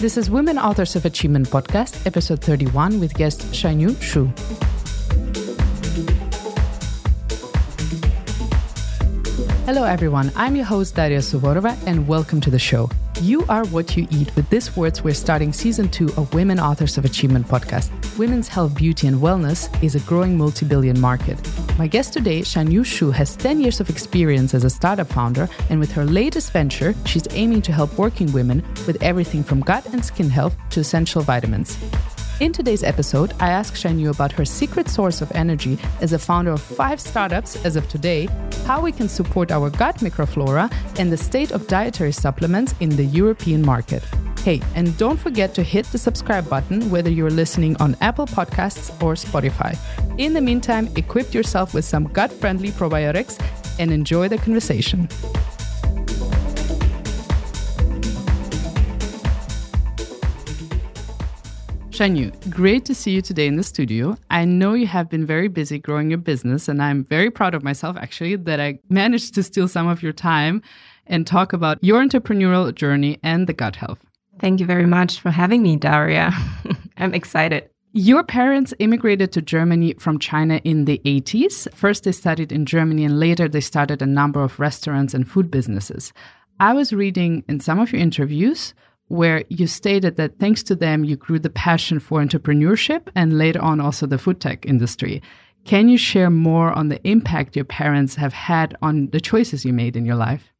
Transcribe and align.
This 0.00 0.16
is 0.16 0.30
Women 0.30 0.58
Authors 0.58 0.96
of 0.96 1.04
Achievement 1.04 1.50
podcast, 1.50 2.06
episode 2.06 2.40
31, 2.40 3.00
with 3.00 3.12
guest 3.12 3.42
Shanyu 3.52 3.90
Xu. 4.00 4.32
Hello, 9.66 9.84
everyone. 9.84 10.32
I'm 10.36 10.56
your 10.56 10.64
host, 10.64 10.94
Daria 10.94 11.18
Suvorova, 11.18 11.76
and 11.86 12.08
welcome 12.08 12.40
to 12.40 12.48
the 12.48 12.58
show. 12.58 12.88
You 13.20 13.44
are 13.50 13.66
what 13.66 13.98
you 13.98 14.08
eat. 14.10 14.34
With 14.34 14.48
these 14.48 14.74
words, 14.74 15.04
we're 15.04 15.12
starting 15.12 15.52
season 15.52 15.90
two 15.90 16.06
of 16.16 16.32
Women 16.32 16.58
Authors 16.58 16.96
of 16.96 17.04
Achievement 17.04 17.46
podcast. 17.46 17.90
Women's 18.16 18.48
health, 18.48 18.74
beauty, 18.74 19.08
and 19.08 19.18
wellness 19.18 19.68
is 19.84 19.94
a 19.94 20.00
growing 20.00 20.38
multi 20.38 20.64
billion 20.64 20.98
market. 20.98 21.38
My 21.76 21.86
guest 21.86 22.14
today, 22.14 22.40
Shanyu 22.40 22.80
Xu, 22.80 23.12
has 23.12 23.36
10 23.36 23.60
years 23.60 23.78
of 23.78 23.90
experience 23.90 24.54
as 24.54 24.64
a 24.64 24.70
startup 24.70 25.06
founder, 25.06 25.50
and 25.68 25.78
with 25.78 25.92
her 25.92 26.06
latest 26.06 26.50
venture, 26.52 26.94
she's 27.04 27.28
aiming 27.32 27.60
to 27.62 27.72
help 27.72 27.98
working 27.98 28.32
women 28.32 28.64
with 28.86 29.02
everything 29.02 29.44
from 29.44 29.60
gut 29.60 29.84
and 29.92 30.02
skin 30.02 30.30
health 30.30 30.56
to 30.70 30.80
essential 30.80 31.20
vitamins. 31.20 31.76
In 32.40 32.52
today's 32.52 32.82
episode, 32.82 33.34
I 33.38 33.50
ask 33.50 33.74
Shanyu 33.74 34.14
about 34.14 34.32
her 34.32 34.46
secret 34.46 34.88
source 34.88 35.20
of 35.20 35.30
energy 35.32 35.78
as 36.00 36.14
a 36.14 36.18
founder 36.18 36.52
of 36.52 36.62
five 36.62 36.98
startups 36.98 37.62
as 37.66 37.76
of 37.76 37.86
today, 37.90 38.30
how 38.64 38.80
we 38.80 38.92
can 38.92 39.10
support 39.10 39.52
our 39.52 39.68
gut 39.68 39.96
microflora, 39.96 40.72
and 40.98 41.12
the 41.12 41.18
state 41.18 41.52
of 41.52 41.66
dietary 41.66 42.12
supplements 42.12 42.74
in 42.80 42.88
the 42.96 43.04
European 43.04 43.60
market. 43.60 44.02
Hey, 44.38 44.62
and 44.74 44.96
don't 44.96 45.20
forget 45.20 45.52
to 45.56 45.62
hit 45.62 45.84
the 45.92 45.98
subscribe 45.98 46.48
button 46.48 46.88
whether 46.88 47.10
you're 47.10 47.28
listening 47.28 47.76
on 47.76 47.94
Apple 48.00 48.26
Podcasts 48.26 48.90
or 49.02 49.16
Spotify. 49.16 49.76
In 50.16 50.32
the 50.32 50.40
meantime, 50.40 50.88
equip 50.96 51.34
yourself 51.34 51.74
with 51.74 51.84
some 51.84 52.04
gut 52.04 52.32
friendly 52.32 52.70
probiotics 52.70 53.38
and 53.78 53.92
enjoy 53.92 54.28
the 54.28 54.38
conversation. 54.38 55.10
Shanyu, 62.00 62.32
great 62.48 62.86
to 62.86 62.94
see 62.94 63.10
you 63.10 63.20
today 63.20 63.46
in 63.46 63.56
the 63.56 63.62
studio. 63.62 64.16
I 64.30 64.46
know 64.46 64.72
you 64.72 64.86
have 64.86 65.10
been 65.10 65.26
very 65.26 65.48
busy 65.48 65.78
growing 65.78 66.08
your 66.08 66.16
business, 66.16 66.66
and 66.66 66.82
I'm 66.82 67.04
very 67.04 67.30
proud 67.30 67.54
of 67.54 67.62
myself 67.62 67.98
actually 67.98 68.36
that 68.36 68.58
I 68.58 68.78
managed 68.88 69.34
to 69.34 69.42
steal 69.42 69.68
some 69.68 69.86
of 69.86 70.02
your 70.02 70.14
time 70.14 70.62
and 71.06 71.26
talk 71.26 71.52
about 71.52 71.76
your 71.84 72.02
entrepreneurial 72.02 72.74
journey 72.74 73.18
and 73.22 73.46
the 73.46 73.52
gut 73.52 73.76
health. 73.76 73.98
Thank 74.38 74.60
you 74.60 74.66
very 74.66 74.86
much 74.86 75.20
for 75.20 75.30
having 75.30 75.62
me, 75.62 75.76
Daria. 75.76 76.32
I'm 76.96 77.12
excited. 77.12 77.68
Your 77.92 78.24
parents 78.24 78.72
immigrated 78.78 79.30
to 79.32 79.42
Germany 79.42 79.92
from 79.98 80.18
China 80.18 80.58
in 80.64 80.86
the 80.86 81.02
80s. 81.04 81.70
First, 81.74 82.04
they 82.04 82.12
studied 82.12 82.50
in 82.50 82.64
Germany, 82.64 83.04
and 83.04 83.20
later, 83.20 83.46
they 83.46 83.60
started 83.60 84.00
a 84.00 84.06
number 84.06 84.42
of 84.42 84.58
restaurants 84.58 85.12
and 85.12 85.28
food 85.28 85.50
businesses. 85.50 86.14
I 86.60 86.72
was 86.72 86.94
reading 86.94 87.44
in 87.46 87.60
some 87.60 87.78
of 87.78 87.92
your 87.92 88.00
interviews 88.00 88.72
where 89.10 89.42
you 89.48 89.66
stated 89.66 90.14
that 90.16 90.38
thanks 90.38 90.62
to 90.62 90.76
them, 90.76 91.02
you 91.02 91.16
grew 91.16 91.40
the 91.40 91.50
passion 91.50 91.98
for 91.98 92.20
entrepreneurship 92.20 93.08
and 93.16 93.36
later 93.36 93.60
on 93.60 93.80
also 93.80 94.06
the 94.06 94.18
food 94.18 94.40
tech 94.40 94.64
industry. 94.64 95.20
Can 95.64 95.88
you 95.88 95.98
share 95.98 96.30
more 96.30 96.72
on 96.72 96.90
the 96.90 97.04
impact 97.06 97.56
your 97.56 97.64
parents 97.64 98.14
have 98.14 98.32
had 98.32 98.76
on 98.82 99.08
the 99.10 99.20
choices 99.20 99.64
you 99.64 99.72
made 99.72 99.96
in 99.96 100.06
your 100.06 100.14
life? 100.14 100.52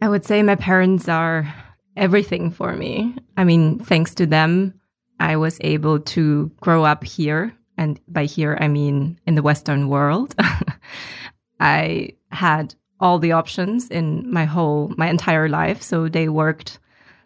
I 0.00 0.08
would 0.08 0.24
say 0.24 0.44
my 0.44 0.54
parents 0.54 1.08
are 1.08 1.52
everything 1.96 2.52
for 2.52 2.72
me. 2.74 3.16
I 3.36 3.42
mean, 3.42 3.80
thanks 3.80 4.14
to 4.14 4.26
them, 4.26 4.74
I 5.18 5.34
was 5.34 5.58
able 5.60 5.98
to 5.98 6.52
grow 6.60 6.84
up 6.84 7.02
here. 7.02 7.52
And 7.76 7.98
by 8.06 8.26
here, 8.26 8.56
I 8.60 8.68
mean 8.68 9.18
in 9.26 9.34
the 9.34 9.42
Western 9.42 9.88
world. 9.88 10.36
I 11.60 12.10
had 12.30 12.76
all 13.00 13.18
the 13.18 13.32
options 13.32 13.88
in 13.88 14.32
my 14.32 14.44
whole, 14.44 14.92
my 14.96 15.08
entire 15.08 15.48
life. 15.48 15.82
So 15.82 16.08
they 16.08 16.28
worked 16.28 16.78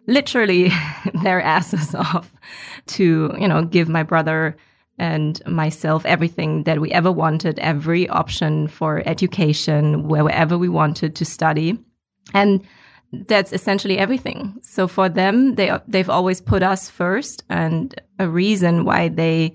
literally 0.07 0.71
their 1.23 1.41
asses 1.41 1.95
off 1.95 2.31
to, 2.87 3.35
you 3.39 3.47
know, 3.47 3.63
give 3.63 3.89
my 3.89 4.03
brother 4.03 4.55
and 4.99 5.43
myself 5.47 6.05
everything 6.05 6.63
that 6.63 6.79
we 6.79 6.91
ever 6.91 7.11
wanted, 7.11 7.57
every 7.59 8.07
option 8.09 8.67
for 8.67 9.01
education, 9.07 10.07
wherever 10.07 10.57
we 10.57 10.69
wanted 10.69 11.15
to 11.15 11.25
study. 11.25 11.79
And 12.33 12.63
that's 13.11 13.53
essentially 13.53 13.97
everything. 13.97 14.59
So 14.61 14.87
for 14.87 15.09
them, 15.09 15.55
they, 15.55 15.77
they've 15.87 16.09
always 16.09 16.41
put 16.41 16.63
us 16.63 16.89
first. 16.89 17.43
And 17.49 17.99
a 18.19 18.27
reason 18.27 18.85
why 18.85 19.09
they 19.09 19.53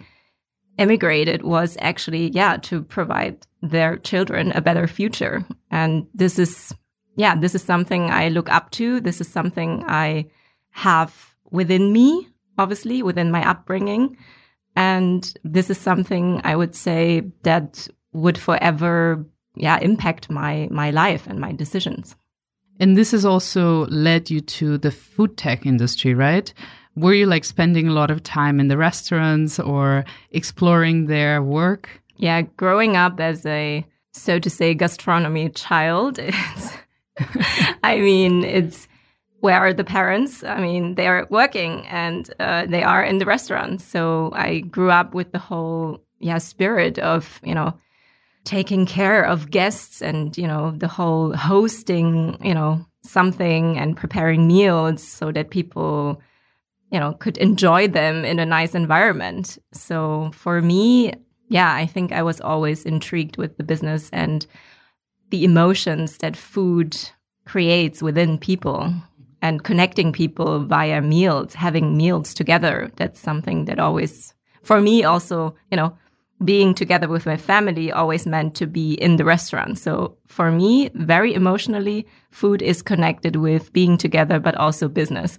emigrated 0.76 1.42
was 1.42 1.76
actually, 1.80 2.30
yeah, 2.30 2.56
to 2.58 2.82
provide 2.82 3.46
their 3.62 3.96
children 3.98 4.52
a 4.52 4.60
better 4.60 4.86
future. 4.86 5.44
And 5.70 6.06
this 6.14 6.38
is, 6.38 6.74
yeah, 7.16 7.34
this 7.36 7.54
is 7.54 7.62
something 7.62 8.10
I 8.10 8.28
look 8.28 8.50
up 8.50 8.70
to. 8.72 9.00
This 9.00 9.20
is 9.20 9.28
something 9.28 9.84
I 9.86 10.26
have 10.78 11.34
within 11.50 11.92
me, 11.92 12.28
obviously, 12.56 13.02
within 13.02 13.30
my 13.30 13.48
upbringing. 13.48 14.16
And 14.76 15.34
this 15.42 15.70
is 15.70 15.78
something 15.78 16.40
I 16.44 16.54
would 16.54 16.74
say 16.74 17.24
that 17.42 17.88
would 18.12 18.38
forever, 18.38 19.24
yeah, 19.56 19.78
impact 19.80 20.30
my, 20.30 20.68
my 20.70 20.90
life 20.90 21.26
and 21.26 21.40
my 21.40 21.52
decisions. 21.52 22.14
And 22.78 22.96
this 22.96 23.10
has 23.10 23.24
also 23.24 23.86
led 23.86 24.30
you 24.30 24.40
to 24.40 24.78
the 24.78 24.92
food 24.92 25.36
tech 25.36 25.66
industry, 25.66 26.14
right? 26.14 26.52
Were 26.94 27.12
you 27.12 27.26
like 27.26 27.44
spending 27.44 27.88
a 27.88 27.92
lot 27.92 28.10
of 28.10 28.22
time 28.22 28.60
in 28.60 28.68
the 28.68 28.76
restaurants 28.76 29.58
or 29.58 30.04
exploring 30.30 31.06
their 31.06 31.42
work? 31.42 31.88
Yeah, 32.16 32.42
growing 32.42 32.96
up 32.96 33.18
as 33.18 33.44
a, 33.46 33.84
so 34.12 34.38
to 34.38 34.50
say, 34.50 34.74
gastronomy 34.74 35.48
child, 35.48 36.18
it's, 36.22 36.72
I 37.82 37.98
mean, 37.98 38.44
it's, 38.44 38.86
where 39.40 39.58
are 39.58 39.72
the 39.72 39.84
parents? 39.84 40.42
I 40.42 40.60
mean, 40.60 40.96
they 40.96 41.06
are 41.06 41.26
working 41.30 41.86
and 41.86 42.28
uh, 42.40 42.66
they 42.66 42.82
are 42.82 43.02
in 43.02 43.18
the 43.18 43.26
restaurant. 43.26 43.80
So 43.80 44.32
I 44.34 44.60
grew 44.60 44.90
up 44.90 45.14
with 45.14 45.32
the 45.32 45.38
whole 45.38 46.02
yeah 46.20 46.38
spirit 46.38 46.98
of 46.98 47.40
you 47.44 47.54
know 47.54 47.78
taking 48.44 48.86
care 48.86 49.22
of 49.22 49.50
guests 49.50 50.02
and 50.02 50.36
you 50.36 50.46
know 50.46 50.72
the 50.72 50.88
whole 50.88 51.32
hosting 51.32 52.36
you 52.42 52.54
know 52.54 52.84
something 53.04 53.78
and 53.78 53.96
preparing 53.96 54.48
meals 54.48 55.02
so 55.02 55.30
that 55.30 55.50
people 55.50 56.20
you 56.90 56.98
know 56.98 57.12
could 57.14 57.36
enjoy 57.38 57.86
them 57.86 58.24
in 58.24 58.38
a 58.38 58.46
nice 58.46 58.74
environment. 58.74 59.58
So 59.72 60.30
for 60.34 60.60
me, 60.60 61.12
yeah, 61.48 61.72
I 61.72 61.86
think 61.86 62.12
I 62.12 62.22
was 62.22 62.40
always 62.40 62.84
intrigued 62.84 63.36
with 63.36 63.56
the 63.56 63.64
business 63.64 64.10
and 64.12 64.46
the 65.30 65.44
emotions 65.44 66.18
that 66.18 66.36
food 66.36 66.96
creates 67.44 68.02
within 68.02 68.38
people 68.38 68.92
and 69.42 69.62
connecting 69.62 70.12
people 70.12 70.64
via 70.64 71.00
meals, 71.00 71.54
having 71.54 71.96
meals 71.96 72.34
together. 72.34 72.90
That's 72.96 73.20
something 73.20 73.66
that 73.66 73.78
always, 73.78 74.34
for 74.62 74.80
me, 74.80 75.04
also, 75.04 75.54
you 75.70 75.76
know, 75.76 75.96
being 76.44 76.74
together 76.74 77.08
with 77.08 77.26
my 77.26 77.36
family 77.36 77.90
always 77.90 78.26
meant 78.26 78.54
to 78.56 78.66
be 78.66 78.94
in 78.94 79.16
the 79.16 79.24
restaurant. 79.24 79.78
So 79.78 80.16
for 80.26 80.50
me, 80.52 80.90
very 80.94 81.34
emotionally, 81.34 82.06
food 82.30 82.62
is 82.62 82.82
connected 82.82 83.36
with 83.36 83.72
being 83.72 83.96
together, 83.98 84.38
but 84.38 84.54
also 84.54 84.88
business. 84.88 85.38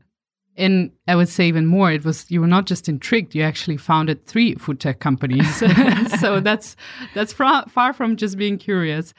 and 0.56 0.92
I 1.08 1.16
would 1.16 1.28
say 1.28 1.48
even 1.48 1.66
more, 1.66 1.90
it 1.90 2.04
was 2.04 2.30
you 2.30 2.40
were 2.40 2.46
not 2.46 2.66
just 2.66 2.88
intrigued; 2.88 3.34
you 3.34 3.42
actually 3.42 3.76
founded 3.76 4.26
three 4.26 4.54
food 4.54 4.78
tech 4.78 5.00
companies. 5.00 5.52
so 6.20 6.40
that's 6.40 6.76
that's 7.14 7.32
far, 7.32 7.68
far 7.68 7.92
from 7.92 8.16
just 8.16 8.38
being 8.38 8.58
curious. 8.58 9.14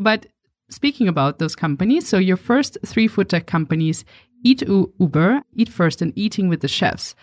But 0.00 0.26
speaking 0.72 1.08
about 1.08 1.38
those 1.38 1.54
companies, 1.54 2.08
so 2.08 2.18
your 2.18 2.36
first 2.36 2.78
three 2.84 3.08
food 3.08 3.28
tech 3.28 3.46
companies, 3.46 4.04
Eat 4.44 4.62
Uber, 4.62 5.42
Eat 5.54 5.68
First, 5.68 6.02
and 6.02 6.12
Eating 6.16 6.48
with 6.48 6.60
the 6.60 6.68
Chefs, 6.68 7.14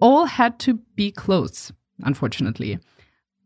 all 0.00 0.26
had 0.26 0.58
to 0.60 0.74
be 0.94 1.10
closed, 1.10 1.72
unfortunately. 2.02 2.78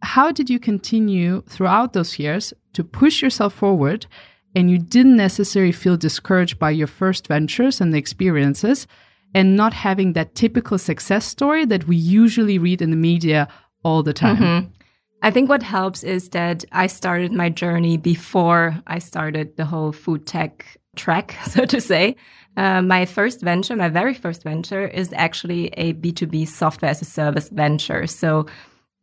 How 0.03 0.31
did 0.33 0.51
you 0.51 0.59
continue 0.59 1.43
throughout 1.43 1.93
those 1.93 2.19
years 2.19 2.53
to 2.75 2.85
push 2.85 3.23
yourself 3.23 3.55
forward 3.55 4.07
and 4.55 4.71
you 4.71 4.79
didn't 4.79 5.17
necessarily 5.17 5.73
feel 5.73 5.97
discouraged 5.97 6.59
by 6.59 6.71
your 6.71 6.87
first 6.87 7.27
ventures 7.29 7.81
and 7.81 7.93
the 7.93 7.99
experiences 7.99 8.87
and 9.35 9.57
not 9.57 9.73
having 9.73 10.13
that 10.13 10.35
typical 10.35 10.79
success 10.79 11.27
story 11.27 11.65
that 11.67 11.87
we 11.87 11.97
usually 11.97 12.59
read 12.59 12.81
in 12.81 12.91
the 12.91 12.97
media 12.97 13.49
all 13.83 14.03
the 14.03 14.13
time? 14.13 14.37
Mm 14.37 14.43
-hmm. 14.43 14.76
I 15.23 15.31
think 15.31 15.49
what 15.49 15.63
helps 15.63 16.05
is 16.05 16.29
that 16.31 16.65
I 16.73 16.87
started 16.87 17.33
my 17.33 17.49
journey 17.49 17.97
before 17.97 18.81
I 18.87 18.99
started 18.99 19.57
the 19.57 19.65
whole 19.65 19.93
food 19.93 20.27
tech 20.27 20.79
track, 20.97 21.37
so 21.47 21.65
to 21.65 21.81
say. 21.81 22.17
Uh, 22.57 22.81
my 22.81 23.05
first 23.05 23.43
venture, 23.43 23.77
my 23.77 23.89
very 23.89 24.15
first 24.15 24.43
venture, 24.43 24.87
is 24.87 25.13
actually 25.15 25.69
a 25.77 25.93
B2B 25.95 26.49
software 26.49 26.91
as 26.91 27.03
a 27.03 27.05
service 27.05 27.51
venture. 27.51 28.07
So, 28.07 28.47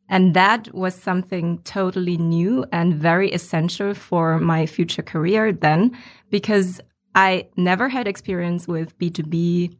and 0.10 0.34
that 0.34 0.74
was 0.74 0.96
something 0.96 1.60
totally 1.60 2.18
new 2.18 2.66
and 2.72 2.96
very 2.96 3.32
essential 3.32 3.94
for 3.94 4.40
my 4.40 4.66
future 4.66 5.04
career 5.04 5.52
then, 5.52 5.96
because 6.32 6.82
I 7.16 7.48
never 7.58 7.90
had 7.90 8.08
experience 8.08 8.68
with 8.68 8.98
B2B 8.98 9.78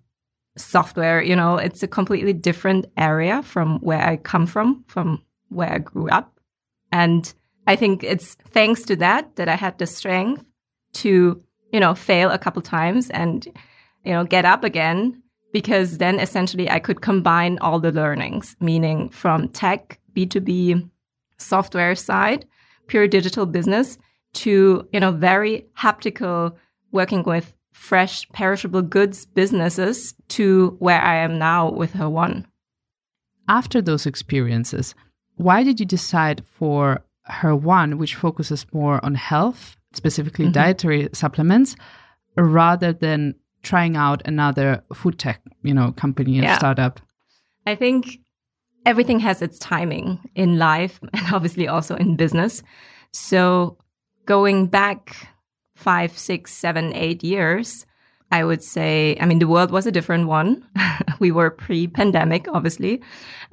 software. 0.56 1.22
You 1.24 1.36
know, 1.36 1.58
it's 1.58 1.82
a 1.82 1.88
completely 1.88 2.34
different 2.34 2.86
area 2.96 3.42
from 3.42 3.80
where 3.80 4.02
I 4.02 4.18
come 4.18 4.46
from, 4.46 4.84
from 4.88 5.24
where 5.54 5.72
I 5.72 5.80
grew 5.80 6.10
up. 6.10 6.40
And 6.92 7.34
I 7.68 7.76
think 7.76 8.04
it's 8.04 8.36
thanks 8.50 8.84
to 8.84 8.96
that 8.98 9.36
that 9.36 9.50
I 9.50 9.56
had 9.56 9.78
the 9.78 9.88
strength 9.88 10.44
to, 10.94 11.42
you 11.72 11.80
know, 11.80 11.96
fail 11.96 12.30
a 12.30 12.38
couple 12.38 12.62
times 12.62 13.10
and, 13.10 13.46
you 14.04 14.14
know, 14.14 14.24
get 14.24 14.46
up 14.46 14.64
again 14.64 15.22
because 15.54 15.98
then 16.00 16.20
essentially 16.20 16.70
I 16.70 16.80
could 16.80 17.02
combine 17.02 17.58
all 17.60 17.80
the 17.80 17.92
learnings, 17.92 18.56
meaning 18.60 19.10
from 19.10 19.50
tech, 19.50 20.00
B2B, 20.16 20.90
software 21.38 21.96
side, 21.96 22.46
pure 22.88 23.08
digital 23.08 23.46
business 23.46 23.98
to, 24.34 24.88
you 24.92 25.00
know, 25.00 25.12
very 25.12 25.66
haptical 25.78 26.56
working 26.92 27.24
with 27.24 27.54
fresh 27.72 28.28
perishable 28.30 28.82
goods 28.82 29.26
businesses 29.26 30.14
to 30.30 30.76
where 30.80 31.02
I 31.02 31.18
am 31.18 31.38
now 31.38 31.72
with 31.72 31.94
Her1. 31.94 32.46
After 33.48 33.82
those 33.82 34.06
experiences, 34.06 34.96
why 35.36 35.64
did 35.64 35.80
you 35.80 35.86
decide 35.86 36.44
for 36.46 37.04
Her1, 37.30 37.98
which 37.98 38.16
focuses 38.16 38.66
more 38.74 39.04
on 39.04 39.16
health, 39.16 39.78
specifically 39.94 40.46
mm-hmm. 40.46 40.54
dietary 40.54 41.10
supplements, 41.14 41.76
rather 42.38 42.94
than 42.94 43.36
trying 43.62 43.96
out 43.96 44.22
another 44.26 44.84
food 44.94 45.18
tech, 45.18 45.42
you 45.64 45.74
know, 45.74 45.92
company 45.94 46.36
and 46.36 46.44
yeah. 46.44 46.58
startup? 46.58 47.00
I 47.66 47.76
think 47.76 48.20
everything 48.86 49.20
has 49.20 49.42
its 49.42 49.58
timing 49.60 50.20
in 50.36 50.58
life 50.58 51.00
and 51.14 51.34
obviously 51.34 51.68
also 51.68 51.96
in 51.96 52.16
business. 52.16 52.62
So 53.12 53.78
going 54.26 54.68
back 54.68 55.16
five, 55.76 56.18
six, 56.18 56.54
seven, 56.54 56.94
eight 56.94 57.24
years, 57.24 57.86
I 58.34 58.44
would 58.44 58.64
say, 58.64 59.16
I 59.22 59.28
mean, 59.28 59.38
the 59.38 59.48
world 59.48 59.70
was 59.70 59.86
a 59.86 59.92
different 59.92 60.28
one. 60.28 60.66
we 61.20 61.32
were 61.32 61.52
pre 61.52 61.86
pandemic, 61.86 62.48
obviously. 62.52 63.00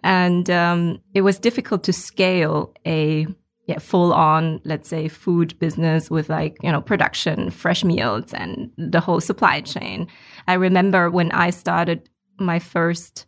And 0.03 0.49
um, 0.49 1.03
it 1.13 1.21
was 1.21 1.39
difficult 1.39 1.85
to 1.85 1.93
scale 1.93 2.73
a 2.87 3.27
yeah, 3.67 3.79
full 3.79 4.15
on, 4.15 4.59
let's 4.65 4.89
say, 4.89 5.07
food 5.09 5.59
business 5.59 6.11
with 6.11 6.31
like, 6.31 6.57
you 6.63 6.73
know, 6.73 6.81
production, 6.81 7.51
fresh 7.51 7.85
meals, 7.85 8.33
and 8.33 8.71
the 8.79 9.01
whole 9.01 9.21
supply 9.21 9.61
chain. 9.61 10.09
I 10.49 10.55
remember 10.55 11.11
when 11.11 11.31
I 11.33 11.51
started 11.51 12.09
my 12.39 12.59
first 12.59 13.27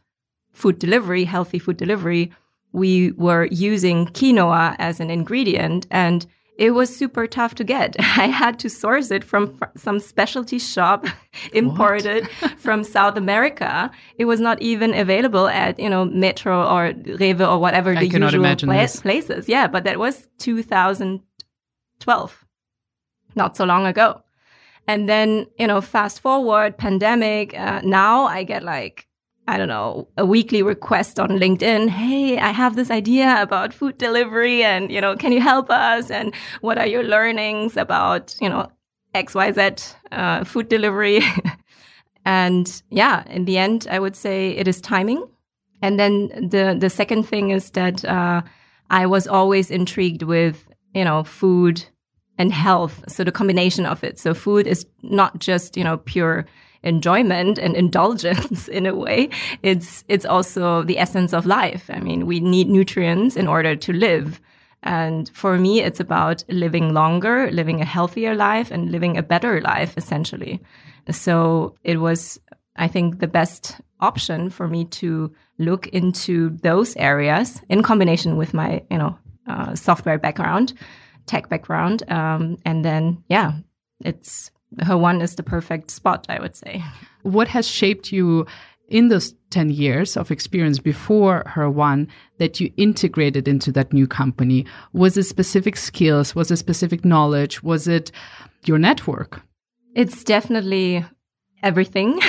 food 0.52 0.78
delivery, 0.78 1.25
healthy 1.25 1.58
food 1.58 1.76
delivery, 1.76 2.32
we 2.72 3.12
were 3.12 3.44
using 3.50 4.06
quinoa 4.06 4.75
as 4.78 5.00
an 5.00 5.10
ingredient 5.10 5.87
and 5.90 6.25
it 6.56 6.72
was 6.72 6.94
super 6.94 7.26
tough 7.26 7.54
to 7.56 7.64
get. 7.64 7.96
I 7.99 8.26
had 8.26 8.58
to 8.60 8.69
source 8.69 9.10
it 9.10 9.25
from 9.25 9.58
some 9.76 9.99
specialty 9.99 10.58
shop 10.58 11.06
imported 11.52 12.28
from 12.58 12.84
South 12.84 13.16
America. 13.16 13.90
It 14.16 14.26
was 14.26 14.40
not 14.40 14.60
even 14.60 14.94
available 14.94 15.49
at, 15.49 15.78
you 15.78 15.88
know, 15.88 16.04
Metro 16.04 16.62
or 16.62 16.93
Rewe 16.93 17.49
or 17.49 17.58
whatever 17.58 17.94
the 17.94 18.06
usual 18.06 18.56
pla 18.56 18.87
places. 18.87 19.49
Yeah, 19.49 19.66
but 19.66 19.84
that 19.84 19.99
was 19.99 20.28
2012. 20.38 22.44
Not 23.34 23.56
so 23.56 23.64
long 23.64 23.87
ago. 23.87 24.22
And 24.87 25.08
then, 25.08 25.46
you 25.58 25.66
know, 25.66 25.81
fast 25.81 26.20
forward, 26.20 26.76
pandemic, 26.76 27.58
uh, 27.58 27.81
now 27.84 28.25
I 28.25 28.43
get 28.43 28.62
like 28.62 29.06
I 29.49 29.59
don't 29.59 29.69
know, 29.69 30.09
a 30.17 30.25
weekly 30.25 30.62
request 30.62 31.19
on 31.19 31.31
LinkedIn. 31.31 31.89
Hey, 31.89 32.39
I 32.39 32.50
have 32.50 32.77
this 32.77 32.91
idea 32.91 33.43
about 33.43 33.75
food 33.75 33.99
delivery 33.99 34.62
and, 34.62 34.91
you 34.91 35.00
know, 35.00 35.17
can 35.17 35.33
you 35.33 35.41
help 35.41 35.69
us? 35.71 36.11
And 36.11 36.35
what 36.61 36.79
are 36.79 36.87
your 36.87 37.03
learnings 37.03 37.77
about, 37.77 38.37
you 38.41 38.49
know, 38.49 38.71
XYZ 39.15 39.94
uh, 40.12 40.44
food 40.44 40.69
delivery? 40.69 41.23
and 42.25 42.83
yeah, 42.91 43.25
in 43.29 43.44
the 43.44 43.59
end, 43.59 43.89
I 43.91 43.99
would 43.99 44.15
say 44.15 44.50
it 44.50 44.69
is 44.69 44.81
timing. 44.81 45.27
And 45.83 45.99
then 45.99 46.29
the, 46.29 46.77
the 46.79 46.89
second 46.91 47.25
thing 47.25 47.50
is 47.50 47.71
that, 47.71 48.05
uh, 48.05 48.43
I 48.93 49.06
was 49.06 49.27
always 49.27 49.71
intrigued 49.71 50.23
with, 50.23 50.69
you 50.94 51.03
know, 51.03 51.25
food 51.25 51.83
and 52.39 52.53
health. 52.53 53.03
So 53.09 53.25
the 53.25 53.33
combination 53.33 53.87
of 53.87 54.05
it. 54.05 54.19
So 54.19 54.35
food 54.35 54.67
is 54.67 54.87
not 55.03 55.39
just, 55.39 55.77
you 55.77 55.83
know, 55.83 55.97
pure 55.97 56.47
enjoyment 56.82 57.58
and 57.58 57.76
indulgence 57.76 58.69
in 58.79 58.87
a 58.87 58.94
way. 58.94 59.31
It's, 59.62 60.05
it's 60.08 60.25
also 60.25 60.82
the 60.82 60.99
essence 60.99 61.32
of 61.32 61.46
life. 61.46 61.90
I 61.93 62.00
mean, 62.00 62.26
we 62.26 62.40
need 62.40 62.69
nutrients 62.69 63.37
in 63.37 63.46
order 63.46 63.76
to 63.76 63.93
live. 63.93 64.40
And 64.82 65.31
for 65.32 65.58
me, 65.58 65.81
it's 65.81 66.00
about 66.00 66.43
living 66.49 66.93
longer, 66.93 67.50
living 67.52 67.81
a 67.81 67.84
healthier 67.84 68.34
life 68.34 68.70
and 68.70 68.90
living 68.90 69.17
a 69.17 69.23
better 69.23 69.61
life, 69.61 69.94
essentially. 69.96 70.61
So 71.11 71.76
it 71.84 71.99
was, 71.99 72.40
I 72.76 72.88
think, 72.88 73.20
the 73.20 73.29
best 73.29 73.81
option 74.00 74.50
for 74.50 74.67
me 74.67 74.84
to 74.87 75.32
look 75.58 75.87
into 75.88 76.50
those 76.62 76.96
areas 76.96 77.62
in 77.69 77.82
combination 77.82 78.37
with 78.37 78.52
my, 78.52 78.82
you 78.90 78.99
know, 78.99 79.17
uh, 79.46 79.75
software 79.76 80.19
background, 80.19 80.73
tech 81.26 81.49
background. 81.49 82.02
Um, 82.11 82.58
and 82.64 82.84
then, 82.84 83.23
yeah, 83.29 83.52
it's 84.05 84.50
Her1 84.80 85.22
is 85.22 85.34
the 85.34 85.42
perfect 85.42 85.90
spot, 85.90 86.26
I 86.28 86.40
would 86.40 86.56
say. 86.56 86.82
What 87.22 87.48
has 87.48 87.66
shaped 87.66 88.12
you 88.12 88.46
in 88.88 89.08
those 89.08 89.34
10 89.50 89.70
years 89.70 90.16
of 90.16 90.30
experience 90.30 90.78
before 90.78 91.44
Her1 91.46 92.08
that 92.38 92.60
you 92.60 92.72
integrated 92.76 93.48
into 93.48 93.72
that 93.72 93.92
new 93.92 94.06
company? 94.06 94.66
Was 94.92 95.16
it 95.16 95.24
specific 95.24 95.76
skills? 95.76 96.34
Was 96.34 96.50
it 96.50 96.56
specific 96.56 97.04
knowledge? 97.04 97.62
Was 97.62 97.88
it 97.88 98.12
your 98.64 98.78
network? 98.78 99.42
It's 99.94 100.24
definitely 100.24 101.04
everything. 101.62 102.20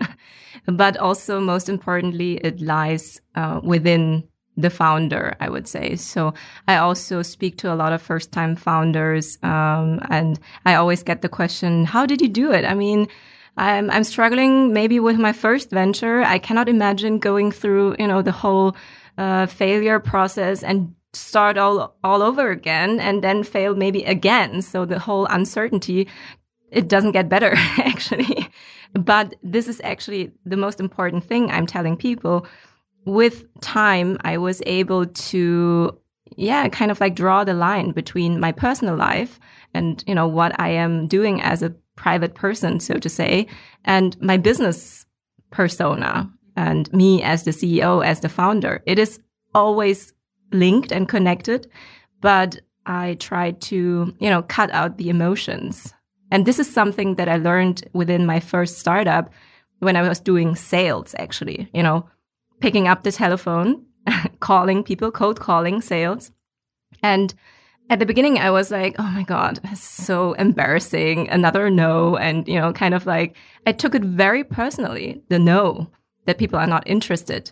but 0.66 0.96
also, 0.96 1.40
most 1.40 1.68
importantly, 1.68 2.36
it 2.36 2.60
lies 2.60 3.20
uh, 3.34 3.60
within 3.62 4.24
the 4.56 4.70
founder, 4.70 5.36
I 5.40 5.48
would 5.48 5.66
say. 5.66 5.96
So 5.96 6.34
I 6.68 6.76
also 6.76 7.22
speak 7.22 7.56
to 7.58 7.72
a 7.72 7.76
lot 7.76 7.92
of 7.92 8.02
first 8.02 8.32
time 8.32 8.56
founders. 8.56 9.38
Um, 9.42 10.00
and 10.10 10.38
I 10.66 10.74
always 10.74 11.02
get 11.02 11.22
the 11.22 11.28
question, 11.28 11.84
how 11.84 12.06
did 12.06 12.20
you 12.20 12.28
do 12.28 12.52
it? 12.52 12.64
I 12.64 12.74
mean, 12.74 13.08
I'm, 13.56 13.90
I'm 13.90 14.04
struggling 14.04 14.72
maybe 14.72 15.00
with 15.00 15.18
my 15.18 15.32
first 15.32 15.70
venture. 15.70 16.22
I 16.22 16.38
cannot 16.38 16.68
imagine 16.68 17.18
going 17.18 17.52
through, 17.52 17.96
you 17.98 18.06
know, 18.06 18.22
the 18.22 18.32
whole, 18.32 18.76
uh, 19.18 19.46
failure 19.46 20.00
process 20.00 20.62
and 20.62 20.94
start 21.12 21.58
all, 21.58 21.94
all 22.04 22.22
over 22.22 22.50
again 22.50 23.00
and 23.00 23.22
then 23.22 23.42
fail 23.42 23.74
maybe 23.74 24.04
again. 24.04 24.62
So 24.62 24.84
the 24.84 24.98
whole 24.98 25.26
uncertainty, 25.26 26.08
it 26.70 26.88
doesn't 26.88 27.12
get 27.12 27.28
better 27.28 27.52
actually. 27.78 28.48
But 28.92 29.34
this 29.42 29.68
is 29.68 29.80
actually 29.84 30.32
the 30.44 30.56
most 30.56 30.80
important 30.80 31.24
thing 31.24 31.50
I'm 31.50 31.66
telling 31.66 31.96
people 31.96 32.46
with 33.10 33.44
time, 33.60 34.16
I 34.22 34.38
was 34.38 34.62
able 34.66 35.06
to, 35.06 35.98
yeah, 36.36 36.68
kind 36.68 36.90
of 36.90 37.00
like 37.00 37.14
draw 37.16 37.44
the 37.44 37.54
line 37.54 37.90
between 37.90 38.40
my 38.40 38.52
personal 38.52 38.96
life 38.96 39.40
and, 39.74 40.02
you 40.06 40.14
know, 40.14 40.28
what 40.28 40.58
I 40.60 40.68
am 40.70 41.06
doing 41.06 41.42
as 41.42 41.62
a 41.62 41.74
private 41.96 42.34
person, 42.34 42.80
so 42.80 42.94
to 42.94 43.08
say, 43.08 43.46
and 43.84 44.20
my 44.22 44.36
business 44.36 45.06
persona 45.50 46.30
and 46.56 46.92
me 46.92 47.22
as 47.22 47.44
the 47.44 47.50
CEO, 47.50 48.04
as 48.04 48.20
the 48.20 48.28
founder. 48.28 48.82
It 48.86 48.98
is 48.98 49.20
always 49.54 50.12
linked 50.52 50.92
and 50.92 51.08
connected, 51.08 51.68
but 52.20 52.60
I 52.86 53.14
try 53.14 53.52
to, 53.52 54.14
you 54.18 54.30
know, 54.30 54.42
cut 54.42 54.70
out 54.72 54.98
the 54.98 55.10
emotions. 55.10 55.92
And 56.30 56.46
this 56.46 56.58
is 56.58 56.72
something 56.72 57.16
that 57.16 57.28
I 57.28 57.36
learned 57.36 57.88
within 57.92 58.24
my 58.24 58.40
first 58.40 58.78
startup 58.78 59.32
when 59.80 59.96
I 59.96 60.08
was 60.08 60.20
doing 60.20 60.54
sales, 60.54 61.14
actually, 61.18 61.68
you 61.74 61.82
know, 61.82 62.08
picking 62.60 62.88
up 62.88 63.02
the 63.02 63.12
telephone, 63.12 63.84
calling 64.40 64.82
people, 64.82 65.10
cold 65.10 65.40
calling 65.40 65.80
sales. 65.80 66.30
And 67.02 67.34
at 67.88 67.98
the 67.98 68.06
beginning, 68.06 68.38
I 68.38 68.50
was 68.50 68.70
like, 68.70 68.94
oh 68.98 69.10
my 69.10 69.24
God, 69.24 69.60
so 69.76 70.34
embarrassing. 70.34 71.28
Another 71.28 71.70
no. 71.70 72.16
And, 72.16 72.46
you 72.46 72.54
know, 72.54 72.72
kind 72.72 72.94
of 72.94 73.04
like, 73.06 73.36
I 73.66 73.72
took 73.72 73.94
it 73.94 74.04
very 74.04 74.44
personally, 74.44 75.22
the 75.28 75.38
no, 75.38 75.90
that 76.26 76.38
people 76.38 76.58
are 76.58 76.66
not 76.66 76.86
interested. 76.86 77.50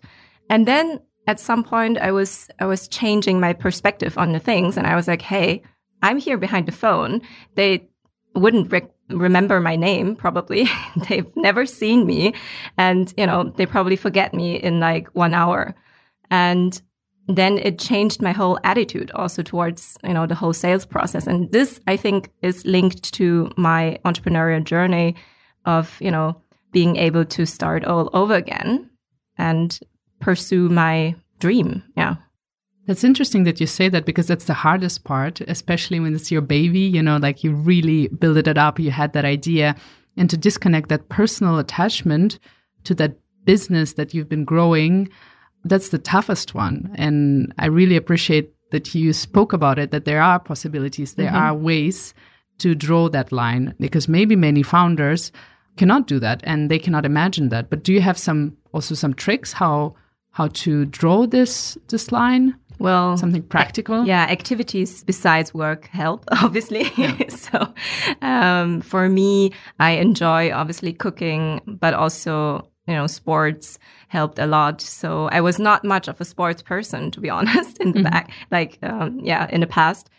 And 0.48 0.66
then 0.66 1.00
at 1.26 1.40
some 1.40 1.64
point, 1.64 1.98
I 1.98 2.12
was, 2.12 2.48
I 2.60 2.66
was 2.66 2.88
changing 2.88 3.40
my 3.40 3.52
perspective 3.52 4.16
on 4.16 4.32
the 4.32 4.38
things. 4.38 4.76
And 4.76 4.86
I 4.86 4.94
was 4.94 5.08
like, 5.08 5.22
hey, 5.22 5.62
I'm 6.02 6.18
here 6.18 6.38
behind 6.38 6.66
the 6.66 6.72
phone. 6.72 7.20
They 7.56 7.88
wouldn't 8.34 8.70
re- 8.70 8.88
remember 9.10 9.60
my 9.60 9.76
name, 9.76 10.16
probably. 10.16 10.68
They've 11.08 11.34
never 11.36 11.66
seen 11.66 12.06
me. 12.06 12.34
And, 12.76 13.12
you 13.16 13.26
know, 13.26 13.52
they 13.56 13.66
probably 13.66 13.96
forget 13.96 14.34
me 14.34 14.56
in 14.56 14.80
like 14.80 15.08
one 15.14 15.34
hour. 15.34 15.74
And 16.30 16.80
then 17.26 17.58
it 17.58 17.78
changed 17.78 18.22
my 18.22 18.32
whole 18.32 18.58
attitude 18.64 19.10
also 19.12 19.42
towards, 19.42 19.98
you 20.02 20.14
know, 20.14 20.26
the 20.26 20.34
whole 20.34 20.54
sales 20.54 20.86
process. 20.86 21.26
And 21.26 21.50
this, 21.52 21.80
I 21.86 21.96
think, 21.96 22.30
is 22.42 22.64
linked 22.64 23.12
to 23.14 23.50
my 23.56 23.98
entrepreneurial 24.04 24.64
journey 24.64 25.14
of, 25.66 25.96
you 26.00 26.10
know, 26.10 26.40
being 26.72 26.96
able 26.96 27.24
to 27.26 27.46
start 27.46 27.84
all 27.84 28.10
over 28.12 28.34
again 28.34 28.90
and 29.36 29.78
pursue 30.20 30.68
my 30.68 31.14
dream. 31.38 31.82
Yeah. 31.96 32.16
That's 32.88 33.04
interesting 33.04 33.44
that 33.44 33.60
you 33.60 33.66
say 33.66 33.90
that 33.90 34.06
because 34.06 34.26
that's 34.28 34.46
the 34.46 34.54
hardest 34.54 35.04
part, 35.04 35.42
especially 35.42 36.00
when 36.00 36.14
it's 36.14 36.32
your 36.32 36.40
baby, 36.40 36.80
you 36.80 37.02
know, 37.02 37.18
like 37.18 37.44
you 37.44 37.52
really 37.52 38.08
built 38.08 38.38
it 38.38 38.56
up, 38.56 38.80
you 38.80 38.90
had 38.90 39.12
that 39.12 39.26
idea. 39.26 39.76
And 40.16 40.30
to 40.30 40.38
disconnect 40.38 40.88
that 40.88 41.10
personal 41.10 41.58
attachment 41.58 42.38
to 42.84 42.94
that 42.94 43.18
business 43.44 43.92
that 43.92 44.14
you've 44.14 44.30
been 44.30 44.46
growing, 44.46 45.10
that's 45.64 45.90
the 45.90 45.98
toughest 45.98 46.54
one. 46.54 46.90
And 46.94 47.52
I 47.58 47.66
really 47.66 47.94
appreciate 47.94 48.54
that 48.70 48.94
you 48.94 49.12
spoke 49.12 49.52
about 49.52 49.78
it, 49.78 49.90
that 49.90 50.06
there 50.06 50.22
are 50.22 50.38
possibilities, 50.38 51.12
there 51.12 51.28
mm 51.28 51.34
-hmm. 51.34 51.42
are 51.42 51.54
ways 51.54 52.14
to 52.58 52.74
draw 52.74 53.10
that 53.10 53.32
line 53.32 53.74
because 53.78 54.10
maybe 54.10 54.36
many 54.36 54.62
founders 54.62 55.30
cannot 55.76 56.08
do 56.08 56.18
that 56.20 56.40
and 56.44 56.70
they 56.70 56.78
cannot 56.78 57.04
imagine 57.04 57.50
that. 57.50 57.68
But 57.68 57.84
do 57.84 57.92
you 57.92 58.00
have 58.00 58.18
some 58.18 58.52
also 58.72 58.94
some 58.94 59.14
tricks 59.14 59.52
how 59.52 59.94
how 60.30 60.48
to 60.64 60.86
draw 60.86 61.26
this 61.26 61.78
this 61.88 62.10
line? 62.10 62.54
Well, 62.78 63.16
something 63.16 63.42
practical. 63.42 64.04
Yeah, 64.04 64.22
activities 64.22 65.04
besides 65.04 65.52
work 65.52 65.88
help, 65.88 66.24
obviously. 66.42 66.90
Yeah. 66.96 67.28
so, 67.28 67.72
um, 68.22 68.80
for 68.80 69.08
me, 69.08 69.52
I 69.78 69.92
enjoy 69.92 70.52
obviously 70.52 70.92
cooking, 70.92 71.60
but 71.66 71.94
also 71.94 72.68
you 72.86 72.94
know 72.94 73.06
sports 73.06 73.78
helped 74.08 74.38
a 74.38 74.46
lot. 74.46 74.80
So 74.80 75.28
I 75.28 75.40
was 75.40 75.58
not 75.58 75.84
much 75.84 76.08
of 76.08 76.20
a 76.20 76.24
sports 76.24 76.62
person, 76.62 77.10
to 77.12 77.20
be 77.20 77.30
honest, 77.36 77.78
in 77.78 77.92
the 77.92 78.00
mm 78.00 78.06
-hmm. 78.06 78.10
back, 78.10 78.30
like 78.50 78.78
um, 78.82 79.20
yeah, 79.22 79.48
in 79.50 79.60
the 79.60 79.66
past. 79.66 80.10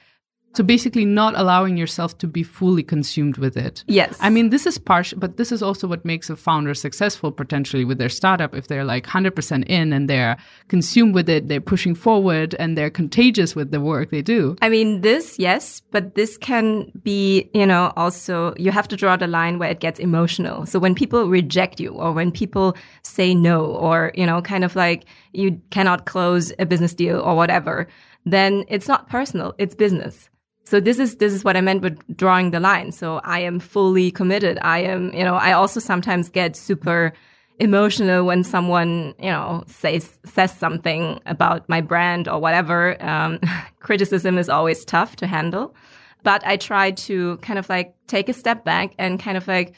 So 0.55 0.63
basically, 0.63 1.05
not 1.05 1.37
allowing 1.37 1.77
yourself 1.77 2.17
to 2.17 2.27
be 2.27 2.41
fully 2.41 2.81
consumed 2.81 3.37
with 3.37 3.55
it. 3.55 3.83
Yes. 3.87 4.17
I 4.19 4.29
mean, 4.29 4.49
this 4.49 4.65
is 4.65 4.79
partial, 4.79 5.19
but 5.19 5.37
this 5.37 5.51
is 5.51 5.61
also 5.61 5.87
what 5.87 6.03
makes 6.03 6.29
a 6.29 6.35
founder 6.35 6.73
successful 6.73 7.31
potentially 7.31 7.85
with 7.85 7.99
their 7.99 8.09
startup. 8.09 8.55
If 8.55 8.67
they're 8.67 8.83
like 8.83 9.05
100% 9.05 9.65
in 9.67 9.93
and 9.93 10.09
they're 10.09 10.37
consumed 10.67 11.13
with 11.13 11.29
it, 11.29 11.47
they're 11.47 11.61
pushing 11.61 11.93
forward 11.93 12.55
and 12.57 12.75
they're 12.75 12.89
contagious 12.89 13.55
with 13.55 13.69
the 13.69 13.79
work 13.79 14.09
they 14.09 14.23
do. 14.23 14.55
I 14.61 14.69
mean, 14.69 15.01
this, 15.01 15.37
yes, 15.37 15.81
but 15.91 16.15
this 16.15 16.35
can 16.35 16.91
be, 17.03 17.49
you 17.53 17.65
know, 17.65 17.93
also 17.95 18.55
you 18.57 18.71
have 18.71 18.87
to 18.87 18.97
draw 18.97 19.15
the 19.17 19.27
line 19.27 19.59
where 19.59 19.69
it 19.69 19.79
gets 19.79 19.99
emotional. 19.99 20.65
So 20.65 20.79
when 20.79 20.95
people 20.95 21.29
reject 21.29 21.79
you 21.79 21.91
or 21.91 22.11
when 22.11 22.31
people 22.31 22.75
say 23.03 23.35
no 23.35 23.65
or, 23.65 24.11
you 24.15 24.25
know, 24.25 24.41
kind 24.41 24.63
of 24.63 24.75
like 24.75 25.05
you 25.31 25.61
cannot 25.69 26.05
close 26.05 26.51
a 26.57 26.65
business 26.65 26.95
deal 26.95 27.19
or 27.19 27.35
whatever, 27.35 27.87
then 28.25 28.65
it's 28.67 28.87
not 28.87 29.09
personal, 29.09 29.53
it's 29.59 29.75
business. 29.75 30.29
So 30.69 30.79
this 30.79 30.99
is 30.99 31.15
this 31.15 31.33
is 31.33 31.43
what 31.43 31.57
I 31.57 31.61
meant 31.61 31.81
with 31.81 31.97
drawing 32.15 32.51
the 32.51 32.59
line. 32.59 32.91
So 32.91 33.21
I 33.23 33.39
am 33.39 33.59
fully 33.59 34.11
committed. 34.11 34.59
I 34.61 34.83
am, 34.83 35.11
you 35.15 35.23
know, 35.23 35.33
I 35.33 35.53
also 35.53 35.79
sometimes 35.79 36.29
get 36.29 36.55
super 36.55 37.11
emotional 37.57 38.23
when 38.23 38.43
someone, 38.43 39.15
you 39.17 39.31
know, 39.31 39.63
says 39.65 40.19
says 40.25 40.55
something 40.55 41.21
about 41.25 41.67
my 41.69 41.81
brand 41.81 42.27
or 42.27 42.39
whatever. 42.39 43.01
Um, 43.03 43.39
criticism 43.79 44.37
is 44.37 44.47
always 44.47 44.85
tough 44.85 45.15
to 45.15 45.25
handle, 45.25 45.73
but 46.21 46.45
I 46.45 46.55
try 46.57 46.91
to 46.91 47.37
kind 47.37 47.57
of 47.57 47.67
like 47.67 47.95
take 48.05 48.29
a 48.29 48.33
step 48.33 48.63
back 48.63 48.93
and 48.99 49.19
kind 49.19 49.37
of 49.37 49.47
like 49.47 49.73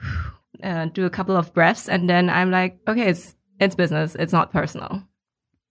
uh, 0.62 0.84
do 0.86 1.06
a 1.06 1.10
couple 1.10 1.36
of 1.36 1.52
breaths, 1.54 1.88
and 1.88 2.08
then 2.08 2.30
I'm 2.30 2.52
like, 2.52 2.78
okay, 2.86 3.08
it's 3.08 3.34
it's 3.58 3.74
business. 3.74 4.14
It's 4.14 4.32
not 4.32 4.52
personal. 4.52 5.02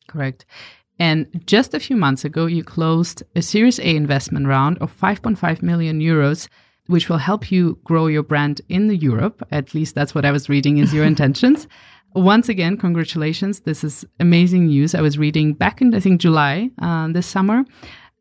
Correct. 0.10 0.46
And 1.00 1.28
just 1.46 1.74
a 1.74 1.80
few 1.80 1.96
months 1.96 2.24
ago, 2.24 2.46
you 2.46 2.64
closed 2.64 3.24
a 3.36 3.42
Series 3.42 3.80
A 3.80 3.96
investment 3.96 4.48
round 4.48 4.78
of 4.80 4.98
5.5 4.98 5.62
million 5.62 6.00
euros, 6.00 6.48
which 6.88 7.10
will 7.10 7.18
help 7.18 7.52
you 7.52 7.78
grow 7.84 8.08
your 8.08 8.24
brand 8.24 8.62
in 8.70 8.88
the 8.88 8.96
Europe. 8.96 9.46
At 9.52 9.74
least 9.74 9.96
that's 9.96 10.16
what 10.16 10.26
I 10.26 10.32
was 10.32 10.48
reading 10.48 10.78
is 10.78 10.94
your 10.94 11.06
intentions. 11.14 11.68
Once 12.14 12.48
again, 12.48 12.78
congratulations. 12.78 13.62
This 13.62 13.84
is 13.84 14.06
amazing 14.22 14.68
news. 14.68 14.96
I 14.96 15.02
was 15.02 15.18
reading 15.18 15.54
back 15.54 15.82
in, 15.82 15.94
I 15.94 16.00
think, 16.00 16.22
July 16.22 16.70
uh, 16.82 17.10
this 17.10 17.28
summer. 17.28 17.66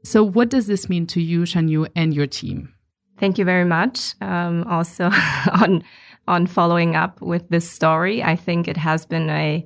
So, 0.03 0.25
what 0.25 0.51
does 0.51 0.67
this 0.67 0.89
mean 0.89 1.07
to 1.09 1.23
you, 1.23 1.43
Shanyu, 1.43 1.89
and 1.95 2.13
your 2.13 2.27
team? 2.27 2.75
Thank 3.19 3.39
you 3.39 3.45
very 3.45 3.65
much. 3.65 4.15
Um, 4.21 4.65
also, 4.65 5.11
on 5.53 5.85
on 6.27 6.47
following 6.47 6.97
up 6.97 7.21
with 7.21 7.49
this 7.51 7.71
story, 7.71 8.23
I 8.23 8.35
think 8.35 8.67
it 8.67 8.77
has 8.77 9.07
been 9.07 9.31
a 9.31 9.65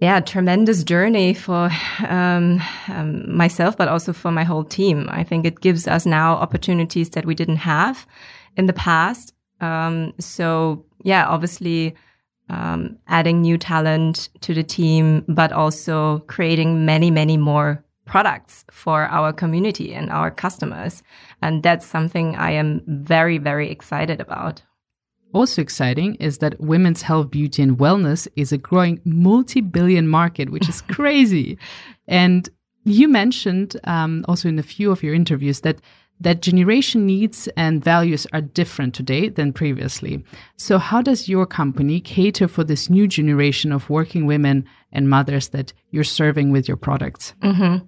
yeah, 0.00 0.20
tremendous 0.20 0.82
journey 0.82 1.34
for 1.34 1.70
um, 2.08 2.62
um, 2.88 3.36
myself, 3.36 3.76
but 3.76 3.88
also 3.88 4.14
for 4.14 4.32
my 4.32 4.44
whole 4.44 4.64
team. 4.64 5.06
I 5.10 5.24
think 5.24 5.44
it 5.44 5.60
gives 5.60 5.86
us 5.86 6.06
now 6.06 6.34
opportunities 6.34 7.10
that 7.10 7.26
we 7.26 7.34
didn't 7.34 7.56
have 7.56 8.06
in 8.56 8.66
the 8.66 8.72
past. 8.72 9.34
Um, 9.60 10.14
so 10.18 10.86
yeah, 11.04 11.28
obviously 11.28 11.94
um, 12.48 12.96
adding 13.08 13.42
new 13.42 13.58
talent 13.58 14.30
to 14.40 14.54
the 14.54 14.62
team, 14.62 15.22
but 15.28 15.52
also 15.52 16.20
creating 16.20 16.86
many, 16.86 17.10
many 17.10 17.36
more 17.36 17.84
products 18.06 18.64
for 18.70 19.04
our 19.04 19.34
community 19.34 19.94
and 19.94 20.10
our 20.10 20.30
customers. 20.30 21.02
And 21.42 21.62
that's 21.62 21.86
something 21.86 22.36
I 22.36 22.52
am 22.52 22.82
very, 22.86 23.36
very 23.36 23.70
excited 23.70 24.20
about. 24.20 24.62
Also 25.32 25.62
exciting 25.62 26.16
is 26.16 26.38
that 26.38 26.60
women's 26.60 27.02
health, 27.02 27.30
beauty, 27.30 27.62
and 27.62 27.78
wellness 27.78 28.26
is 28.36 28.52
a 28.52 28.58
growing 28.58 29.00
multi 29.04 29.60
billion 29.60 30.08
market, 30.08 30.50
which 30.50 30.68
is 30.68 30.80
crazy. 30.96 31.58
and 32.08 32.48
you 32.84 33.08
mentioned 33.08 33.76
um, 33.84 34.24
also 34.26 34.48
in 34.48 34.58
a 34.58 34.62
few 34.62 34.90
of 34.90 35.02
your 35.02 35.14
interviews 35.14 35.60
that 35.60 35.80
that 36.20 36.42
generation 36.42 37.06
needs 37.06 37.48
and 37.56 37.82
values 37.82 38.26
are 38.32 38.42
different 38.42 38.94
today 38.94 39.30
than 39.30 39.54
previously. 39.54 40.22
So, 40.56 40.78
how 40.78 41.00
does 41.00 41.28
your 41.28 41.46
company 41.46 42.00
cater 42.00 42.46
for 42.46 42.62
this 42.62 42.90
new 42.90 43.06
generation 43.08 43.72
of 43.72 43.88
working 43.88 44.26
women 44.26 44.66
and 44.92 45.08
mothers 45.08 45.48
that 45.48 45.72
you're 45.90 46.04
serving 46.04 46.52
with 46.52 46.68
your 46.68 46.76
products? 46.76 47.34
Mm 47.42 47.54
-hmm. 47.54 47.80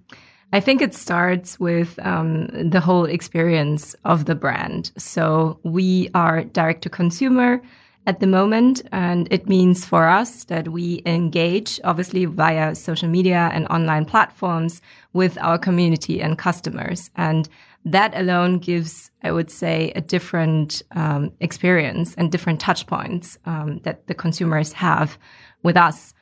I 0.54 0.60
think 0.60 0.82
it 0.82 0.94
starts 0.94 1.58
with 1.58 1.98
um, 2.04 2.48
the 2.48 2.80
whole 2.80 3.06
experience 3.06 3.94
of 4.04 4.26
the 4.26 4.34
brand. 4.34 4.92
So 4.98 5.58
we 5.62 6.10
are 6.14 6.44
direct 6.44 6.82
to 6.82 6.90
consumer 6.90 7.62
at 8.06 8.20
the 8.20 8.26
moment, 8.26 8.82
and 8.90 9.28
it 9.32 9.48
means 9.48 9.86
for 9.86 10.08
us 10.08 10.44
that 10.44 10.68
we 10.68 11.02
engage, 11.06 11.80
obviously 11.84 12.24
via 12.26 12.74
social 12.74 13.08
media 13.08 13.48
and 13.54 13.66
online 13.68 14.04
platforms, 14.04 14.82
with 15.12 15.38
our 15.38 15.56
community 15.56 16.20
and 16.20 16.36
customers. 16.36 17.10
And 17.16 17.48
that 17.84 18.12
alone 18.14 18.58
gives, 18.58 19.10
I 19.22 19.32
would 19.32 19.50
say, 19.50 19.92
a 19.94 20.00
different 20.00 20.82
um, 20.92 21.32
experience 21.40 22.14
and 22.16 22.30
different 22.30 22.60
touch 22.60 22.86
points 22.86 23.38
um, 23.46 23.78
that 23.84 24.06
the 24.06 24.14
consumers 24.14 24.72
have 24.72 25.16
with 25.62 25.76
us. 25.76 26.12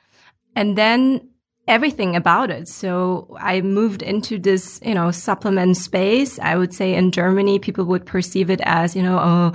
And 0.55 0.77
then 0.77 1.30
everything 1.71 2.17
about 2.17 2.51
it. 2.51 2.69
So 2.69 3.37
I 3.41 3.61
moved 3.61 4.03
into 4.03 4.39
this, 4.39 4.81
you 4.85 4.95
know, 4.95 5.11
supplement 5.11 5.77
space. 5.77 6.39
I 6.41 6.57
would 6.57 6.75
say 6.75 6.95
in 6.95 7.13
Germany, 7.13 7.59
people 7.59 7.85
would 7.85 8.05
perceive 8.05 8.51
it 8.51 8.61
as, 8.65 8.97
you 8.97 9.03
know, 9.03 9.19
oh, 9.19 9.53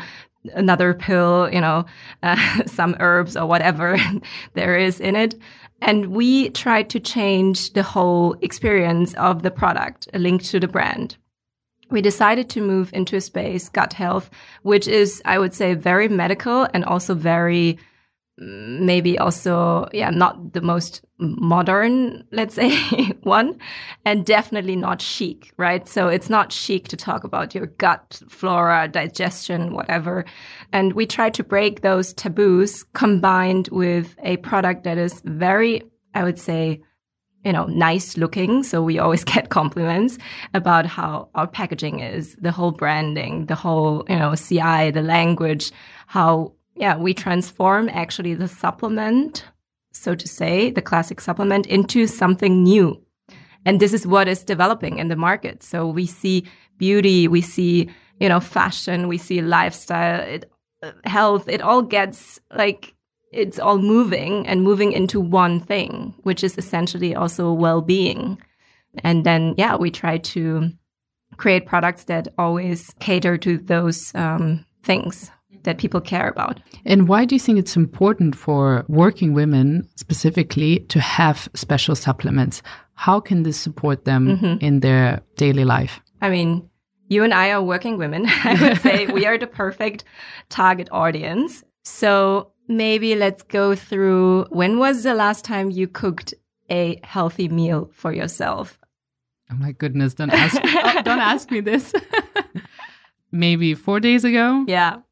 another 0.53 0.93
pill, 0.93 1.49
you 1.51 1.61
know, 1.61 1.85
uh, 2.23 2.63
some 2.65 2.95
herbs 2.99 3.35
or 3.35 3.45
whatever 3.45 3.97
there 4.53 4.77
is 4.77 4.99
in 4.99 5.15
it. 5.15 5.35
And 5.81 6.07
we 6.07 6.49
tried 6.49 6.89
to 6.91 6.99
change 6.99 7.73
the 7.73 7.83
whole 7.83 8.35
experience 8.41 9.13
of 9.15 9.43
the 9.43 9.51
product 9.51 10.07
linked 10.13 10.45
to 10.45 10.59
the 10.59 10.67
brand. 10.67 11.17
We 11.91 12.01
decided 12.01 12.49
to 12.51 12.61
move 12.61 12.89
into 12.93 13.17
a 13.17 13.21
space, 13.21 13.69
gut 13.69 13.93
health, 13.93 14.31
which 14.63 14.87
is, 14.87 15.21
I 15.25 15.37
would 15.37 15.53
say, 15.53 15.75
very 15.75 16.07
medical 16.07 16.67
and 16.73 16.83
also 16.83 17.13
very 17.13 17.77
maybe 18.37 19.17
also 19.17 19.87
yeah 19.93 20.09
not 20.09 20.51
the 20.51 20.61
most 20.61 21.01
modern 21.19 22.21
let's 22.31 22.55
say 22.55 22.75
one 23.23 23.57
and 24.03 24.25
definitely 24.25 24.75
not 24.75 25.01
chic 25.01 25.53
right? 25.57 25.87
So 25.87 26.09
it's 26.09 26.29
not 26.29 26.51
chic 26.51 26.89
to 26.89 26.97
talk 26.97 27.23
about 27.23 27.55
your 27.55 27.67
gut 27.67 28.21
flora 28.27 28.89
digestion 28.89 29.73
whatever. 29.73 30.25
And 30.73 30.93
we 30.93 31.05
try 31.05 31.29
to 31.29 31.43
break 31.43 31.81
those 31.81 32.13
taboos 32.13 32.83
combined 32.93 33.69
with 33.71 34.15
a 34.23 34.37
product 34.37 34.83
that 34.83 34.97
is 34.97 35.21
very 35.23 35.83
i 36.13 36.23
would 36.23 36.39
say 36.39 36.81
you 37.45 37.53
know 37.53 37.65
nice 37.67 38.17
looking. 38.17 38.63
So 38.63 38.83
we 38.83 38.99
always 38.99 39.23
get 39.33 39.49
compliments 39.49 40.17
about 40.53 40.85
how 40.85 41.29
our 41.35 41.47
packaging 41.47 41.99
is 42.01 42.35
the 42.41 42.51
whole 42.51 42.71
branding 42.71 43.45
the 43.45 43.55
whole 43.55 44.03
you 44.09 44.17
know 44.17 44.35
ci 44.35 44.91
the 44.91 45.01
language 45.01 45.71
how 46.07 46.51
yeah, 46.75 46.97
we 46.97 47.13
transform 47.13 47.89
actually 47.89 48.33
the 48.33 48.47
supplement, 48.47 49.45
so 49.93 50.13
to 50.13 50.27
say, 50.27 50.69
the 50.69 50.81
classic 50.81 51.21
supplement 51.21 51.65
into 51.67 52.05
something 52.05 52.63
new. 52.63 53.01
And 53.65 53.79
this 53.79 53.93
is 53.93 54.05
what 54.05 54.27
is 54.27 54.43
developing 54.43 54.99
in 54.99 55.07
the 55.07 55.15
market. 55.15 55.63
So 55.63 55.87
we 55.87 56.05
see 56.05 56.45
beauty, 56.77 57.27
we 57.27 57.41
see, 57.41 57.89
you 58.19 58.29
know, 58.29 58.39
fashion, 58.39 59.07
we 59.07 59.17
see 59.17 59.41
lifestyle, 59.41 60.21
it, 60.21 60.51
uh, 60.83 60.91
health, 61.05 61.47
it 61.47 61.61
all 61.61 61.81
gets 61.81 62.39
like, 62.53 62.93
it's 63.31 63.57
all 63.57 63.79
moving 63.79 64.45
and 64.45 64.61
moving 64.61 64.91
into 64.91 65.19
one 65.19 65.59
thing, 65.59 66.13
which 66.23 66.43
is 66.43 66.57
essentially 66.57 67.15
also 67.15 67.51
well-being. 67.51 68.37
And 69.03 69.25
then, 69.25 69.55
yeah, 69.57 69.75
we 69.75 69.91
try 69.91 70.19
to 70.19 70.69
create 71.37 71.65
products 71.65 72.05
that 72.05 72.27
always 72.37 72.93
cater 72.99 73.37
to 73.37 73.57
those 73.57 74.13
um, 74.15 74.65
things 74.83 75.31
that 75.65 75.77
people 75.77 76.01
care 76.01 76.29
about. 76.29 76.59
And 76.85 77.07
why 77.07 77.25
do 77.25 77.35
you 77.35 77.39
think 77.39 77.59
it's 77.59 77.75
important 77.75 78.35
for 78.35 78.85
working 78.87 79.33
women 79.33 79.87
specifically 79.95 80.79
to 80.87 80.99
have 80.99 81.49
special 81.53 81.95
supplements? 81.95 82.61
How 82.93 83.19
can 83.19 83.43
this 83.43 83.57
support 83.57 84.05
them 84.05 84.27
mm 84.27 84.37
-hmm. 84.37 84.57
in 84.61 84.79
their 84.79 85.21
daily 85.35 85.65
life? 85.65 86.01
I 86.21 86.29
mean, 86.29 86.69
you 87.07 87.23
and 87.23 87.33
I 87.33 87.51
are 87.51 87.63
working 87.63 87.97
women. 87.97 88.25
I 88.51 88.55
would 88.61 88.81
say 88.81 89.05
we 89.07 89.27
are 89.27 89.37
the 89.37 89.47
perfect 89.47 90.03
target 90.47 90.87
audience. 90.91 91.63
So 91.83 92.51
maybe 92.67 93.15
let's 93.15 93.43
go 93.43 93.75
through 93.75 94.47
when 94.49 94.77
was 94.77 95.03
the 95.03 95.13
last 95.13 95.45
time 95.45 95.69
you 95.71 95.87
cooked 95.87 96.33
a 96.69 96.99
healthy 97.03 97.47
meal 97.47 97.89
for 97.93 98.13
yourself? 98.13 98.79
Oh 99.51 99.55
my 99.55 99.73
goodness, 99.73 100.15
don't 100.15 100.33
ask 100.33 100.57
oh, 100.63 101.01
don't 101.03 101.21
ask 101.33 101.51
me 101.51 101.61
this. 101.61 101.93
maybe 103.31 103.75
4 103.75 103.99
days 103.99 104.23
ago? 104.25 104.65
Yeah 104.67 105.04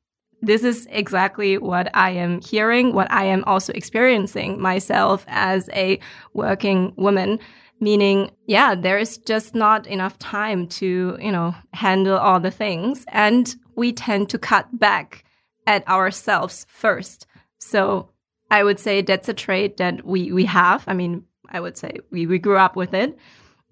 this 0.44 0.64
is 0.64 0.88
exactly 0.92 1.58
what 1.58 1.90
I 1.96 2.12
am 2.12 2.42
hearing, 2.42 2.94
what 2.94 3.10
I 3.10 3.24
am 3.26 3.44
also 3.46 3.72
experiencing 3.74 4.62
myself 4.62 5.26
as 5.28 5.70
a 5.74 6.00
working 6.34 6.94
woman. 6.98 7.40
Meaning, 7.80 8.32
yeah, 8.46 8.76
there 8.76 8.98
is 8.98 9.18
just 9.18 9.56
not 9.56 9.88
enough 9.88 10.18
time 10.20 10.68
to, 10.68 11.18
you 11.20 11.32
know, 11.32 11.56
handle 11.74 12.18
all 12.18 12.40
the 12.40 12.52
things. 12.52 13.04
And 13.08 13.54
we 13.76 13.92
tend 13.92 14.30
to 14.30 14.38
cut 14.38 14.68
back 14.78 15.26
at 15.66 15.86
ourselves 15.88 16.66
first. 16.70 17.26
So 17.58 18.10
I 18.52 18.64
would 18.64 18.80
say 18.80 19.02
that's 19.02 19.30
a 19.30 19.34
trait 19.34 19.78
that 19.78 20.06
we, 20.06 20.32
we 20.32 20.46
have. 20.46 20.84
I 20.88 20.94
mean, 20.94 21.26
I 21.50 21.60
would 21.60 21.78
say 21.78 22.00
we, 22.12 22.26
we 22.26 22.40
grew 22.40 22.58
up 22.58 22.76
with 22.76 22.94
it, 22.94 23.18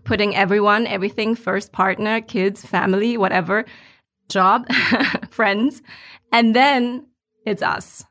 putting 0.04 0.36
everyone, 0.36 0.88
everything 0.88 1.36
first, 1.36 1.72
partner, 1.72 2.20
kids, 2.22 2.66
family, 2.66 3.18
whatever, 3.18 3.66
job, 4.30 4.66
friends. 5.30 5.82
And 6.32 6.56
then 6.56 7.06
it's 7.46 7.62
us. 7.62 8.04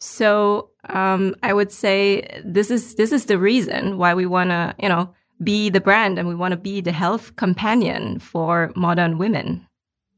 So 0.00 0.70
um, 0.88 1.36
I 1.42 1.52
would 1.52 1.70
say 1.70 2.40
this 2.44 2.70
is 2.70 2.94
this 2.94 3.12
is 3.12 3.26
the 3.26 3.38
reason 3.38 3.98
why 3.98 4.14
we 4.14 4.26
want 4.26 4.50
to 4.50 4.74
you 4.78 4.88
know 4.88 5.14
be 5.42 5.70
the 5.70 5.80
brand 5.80 6.18
and 6.18 6.26
we 6.26 6.34
want 6.34 6.52
to 6.52 6.56
be 6.56 6.80
the 6.80 6.92
health 6.92 7.36
companion 7.36 8.18
for 8.18 8.72
modern 8.76 9.18
women. 9.18 9.66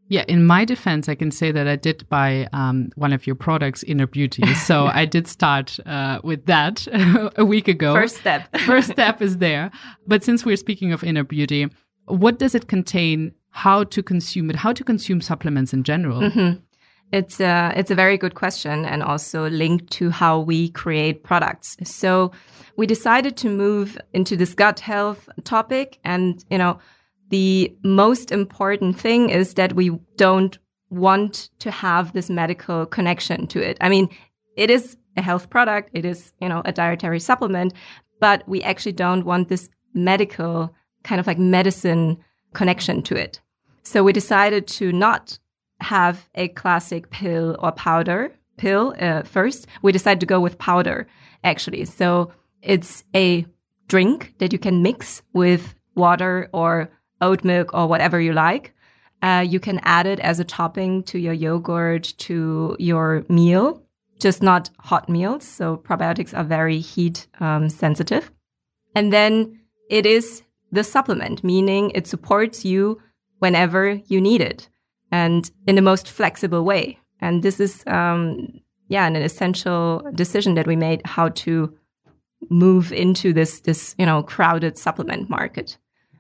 Yeah, 0.09 0.25
in 0.29 0.45
my 0.45 0.67
defense, 0.67 1.09
I 1.09 1.15
can 1.15 1.31
say 1.31 1.53
that 1.53 1.67
I 1.67 1.77
did 1.77 2.07
buy 2.11 2.47
um, 2.53 2.91
one 2.97 3.15
of 3.15 3.27
your 3.27 3.35
products, 3.35 3.83
Inner 3.85 4.07
Beauty. 4.07 4.53
So 4.55 4.87
I 4.93 5.07
did 5.07 5.27
start 5.27 5.79
uh, 5.87 6.21
with 6.23 6.45
that 6.47 6.87
a 7.37 7.45
week 7.45 7.67
ago. 7.67 7.95
First 7.95 8.17
step. 8.17 8.55
First 8.67 8.91
step 8.91 9.23
is 9.23 9.39
there. 9.39 9.71
But 10.07 10.23
since 10.23 10.45
we're 10.45 10.57
speaking 10.57 10.93
of 10.93 11.03
Inner 11.03 11.25
Beauty, 11.25 11.69
what 12.07 12.39
does 12.39 12.55
it 12.55 12.69
contain? 12.69 13.33
How 13.53 13.85
to 13.85 14.03
consume 14.03 14.51
it? 14.51 14.57
How 14.57 14.73
to 14.73 14.85
consume 14.85 15.21
supplements 15.21 15.73
in 15.73 15.83
general? 15.83 16.21
Mm 16.21 16.33
-hmm. 16.33 16.61
It's 17.13 17.41
a, 17.41 17.73
it's 17.77 17.91
a 17.91 17.95
very 17.95 18.17
good 18.17 18.35
question 18.35 18.85
and 18.87 19.03
also 19.03 19.49
linked 19.49 19.91
to 19.99 20.11
how 20.11 20.41
we 20.41 20.71
create 20.71 21.23
products. 21.23 21.77
So 21.85 22.33
we 22.77 22.87
decided 22.87 23.37
to 23.37 23.49
move 23.49 23.99
into 24.13 24.37
this 24.37 24.55
gut 24.55 24.81
health 24.81 25.29
topic. 25.45 25.99
And, 26.05 26.45
you 26.51 26.59
know, 26.59 26.79
the 27.29 27.77
most 27.83 28.33
important 28.33 28.99
thing 28.99 29.31
is 29.31 29.55
that 29.55 29.75
we 29.75 29.91
don't 30.17 30.59
want 30.89 31.51
to 31.59 31.71
have 31.71 32.13
this 32.13 32.31
medical 32.31 32.87
connection 32.87 33.47
to 33.49 33.61
it. 33.61 33.77
I 33.81 33.89
mean, 33.89 34.09
it 34.57 34.71
is 34.71 34.97
a 35.17 35.23
health 35.23 35.51
product. 35.51 35.91
It 35.93 36.05
is, 36.05 36.33
you 36.41 36.49
know, 36.49 36.63
a 36.65 36.73
dietary 36.73 37.21
supplement, 37.21 37.75
but 38.21 38.43
we 38.49 38.63
actually 38.63 38.93
don't 38.93 39.25
want 39.25 39.49
this 39.49 39.69
medical 39.95 40.75
kind 41.05 41.21
of 41.21 41.27
like 41.27 41.39
medicine 41.39 42.19
connection 42.53 43.03
to 43.03 43.17
it. 43.17 43.41
So 43.83 44.03
we 44.05 44.13
decided 44.13 44.67
to 44.69 44.93
not 44.93 45.39
have 45.81 46.29
a 46.35 46.49
classic 46.49 47.11
pill 47.11 47.57
or 47.59 47.73
powder 47.73 48.33
pill 48.57 48.95
uh, 48.99 49.23
first. 49.23 49.67
We 49.83 49.93
decided 49.93 50.21
to 50.21 50.27
go 50.27 50.41
with 50.41 50.59
powder 50.59 51.07
actually. 51.45 51.85
So 51.85 52.33
it's 52.63 53.05
a 53.15 53.45
drink 53.89 54.35
that 54.39 54.53
you 54.53 54.59
can 54.59 54.83
mix 54.83 55.23
with 55.33 55.75
water 55.95 56.49
or 56.53 56.91
oat 57.21 57.45
milk 57.45 57.75
or 57.75 57.87
whatever 57.87 58.21
you 58.21 58.33
like. 58.33 58.75
Uh, 59.23 59.45
you 59.47 59.61
can 59.61 59.81
add 59.85 60.07
it 60.07 60.19
as 60.21 60.41
a 60.41 60.45
topping 60.45 61.03
to 61.05 61.19
your 61.19 61.33
yogurt, 61.33 62.15
to 62.19 62.77
your 62.79 63.25
meal, 63.29 63.83
just 64.19 64.43
not 64.43 64.71
hot 64.81 65.09
meals. 65.09 65.45
So 65.45 65.77
probiotics 65.77 66.37
are 66.37 66.45
very 66.45 66.79
heat 66.79 67.27
um, 67.41 67.69
sensitive. 67.69 68.33
And 68.95 69.13
then 69.13 69.61
it 69.89 70.07
is 70.07 70.43
the 70.73 70.83
supplement, 70.83 71.45
meaning 71.45 71.91
it 71.95 72.07
supports 72.07 72.64
you 72.64 73.00
whenever 73.38 74.00
you 74.07 74.21
need 74.21 74.41
it 74.41 74.69
and 75.11 75.50
in 75.67 75.76
the 75.76 75.83
most 75.83 76.09
flexible 76.09 76.64
way. 76.64 76.99
And 77.21 77.43
this 77.43 77.61
is, 77.61 77.85
um, 77.87 78.61
yeah, 78.88 79.07
an 79.07 79.14
essential 79.14 80.02
decision 80.14 80.55
that 80.55 80.67
we 80.67 80.75
made 80.75 81.02
how 81.05 81.29
to 81.29 81.73
move 82.50 82.93
into 82.93 83.33
this, 83.33 83.61
this, 83.61 83.95
you 83.99 84.07
know, 84.07 84.23
crowded 84.23 84.76
supplement 84.79 85.31
market 85.31 85.76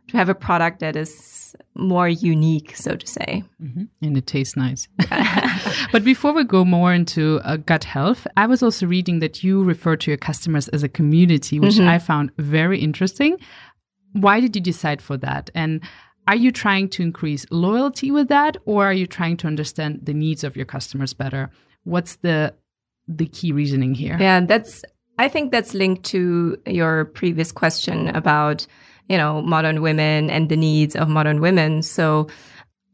to 0.08 0.16
have 0.16 0.28
a 0.28 0.34
product 0.34 0.80
that 0.80 0.94
is 0.94 1.56
more 1.74 2.08
unique, 2.08 2.76
so 2.76 2.96
to 2.96 3.06
say. 3.06 3.42
Mm-hmm. 3.62 3.84
And 4.02 4.16
it 4.16 4.26
tastes 4.26 4.56
nice. 4.56 4.88
but 5.92 6.04
before 6.04 6.32
we 6.32 6.44
go 6.44 6.64
more 6.64 6.92
into 6.92 7.40
uh, 7.44 7.56
gut 7.56 7.84
health, 7.84 8.26
I 8.36 8.46
was 8.46 8.62
also 8.62 8.86
reading 8.86 9.20
that 9.20 9.42
you 9.42 9.62
refer 9.64 9.96
to 9.96 10.10
your 10.10 10.18
customers 10.18 10.68
as 10.68 10.82
a 10.82 10.88
community, 10.88 11.58
which 11.58 11.74
mm-hmm. 11.74 11.88
I 11.88 11.98
found 11.98 12.30
very 12.36 12.78
interesting. 12.78 13.38
Why 14.12 14.40
did 14.40 14.54
you 14.54 14.62
decide 14.62 15.00
for 15.00 15.16
that? 15.18 15.50
And 15.54 15.82
are 16.28 16.36
you 16.36 16.52
trying 16.52 16.88
to 16.90 17.02
increase 17.02 17.46
loyalty 17.50 18.10
with 18.10 18.28
that 18.28 18.56
or 18.64 18.86
are 18.86 18.92
you 18.92 19.06
trying 19.06 19.36
to 19.38 19.46
understand 19.46 20.00
the 20.02 20.14
needs 20.14 20.44
of 20.44 20.56
your 20.56 20.66
customers 20.66 21.12
better 21.12 21.50
what's 21.84 22.16
the 22.16 22.54
the 23.08 23.26
key 23.26 23.52
reasoning 23.52 23.94
here 23.94 24.16
yeah 24.20 24.40
that's 24.40 24.84
i 25.18 25.28
think 25.28 25.50
that's 25.50 25.74
linked 25.74 26.04
to 26.04 26.56
your 26.66 27.06
previous 27.06 27.50
question 27.50 28.08
about 28.08 28.66
you 29.08 29.16
know 29.16 29.42
modern 29.42 29.82
women 29.82 30.30
and 30.30 30.48
the 30.48 30.56
needs 30.56 30.94
of 30.94 31.08
modern 31.08 31.40
women 31.40 31.82
so 31.82 32.28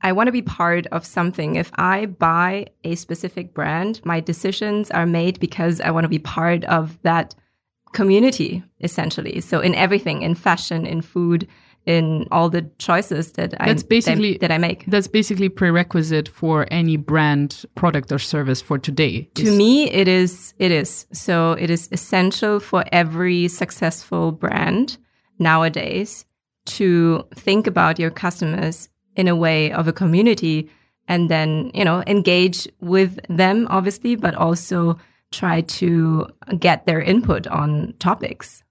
I 0.01 0.13
want 0.13 0.29
to 0.29 0.33
be 0.33 0.43
part 0.43 0.87
of 0.93 1.05
something. 1.05 1.57
If 1.57 1.73
I 1.75 2.07
buy 2.07 2.67
a 2.85 2.95
specific 2.95 3.53
brand, 3.53 4.01
my 4.05 4.21
decisions 4.21 4.93
are 4.93 5.07
made 5.07 5.41
because 5.41 5.81
I 5.81 5.91
want 5.91 6.05
to 6.05 6.09
be 6.09 6.21
part 6.21 6.65
of 6.67 7.03
that 7.03 7.35
community, 7.93 8.63
essentially. 8.81 9.41
So 9.41 9.61
in 9.61 9.75
everything, 9.75 10.23
in 10.23 10.35
fashion, 10.35 10.87
in 10.87 11.03
food, 11.03 11.49
in 11.87 12.27
all 12.31 12.51
the 12.51 12.63
choices 12.79 13.33
that 13.33 13.55
that's 13.59 13.83
I 13.83 13.87
basically 13.87 14.33
that, 14.33 14.41
that, 14.43 14.51
I 14.53 14.59
make. 14.59 14.85
That's 14.87 15.07
basically 15.07 15.49
prerequisite 15.49 16.29
for 16.29 16.67
any 16.71 16.97
brand, 16.97 17.65
product, 17.77 18.13
or 18.13 18.19
service 18.19 18.61
for 18.61 18.79
today. 18.79 19.23
To 19.37 19.51
me, 19.57 19.91
it 19.91 20.07
is. 20.07 20.53
It 20.59 20.71
is. 20.71 21.07
So 21.13 21.53
it 21.53 21.71
is 21.71 21.89
essential 21.91 22.61
for 22.61 22.85
every 22.93 23.49
successful 23.49 24.33
brand 24.33 24.99
nowadays 25.39 26.27
to 26.67 27.25
think 27.35 27.67
about 27.67 27.99
your 27.99 28.11
customers 28.11 28.91
in 29.17 29.27
a 29.27 29.35
way 29.35 29.73
of 29.73 29.89
a 29.89 29.93
community, 29.93 30.69
and 31.09 31.31
then 31.31 31.71
you 31.73 31.85
know 31.87 32.03
engage 32.07 32.69
with 32.81 33.19
them, 33.31 33.67
obviously, 33.71 34.15
but 34.15 34.35
also 34.35 34.99
try 35.31 35.63
to 35.63 36.27
get 36.59 36.87
their 36.87 37.01
input 37.01 37.47
on 37.47 37.95
topics. 37.99 38.63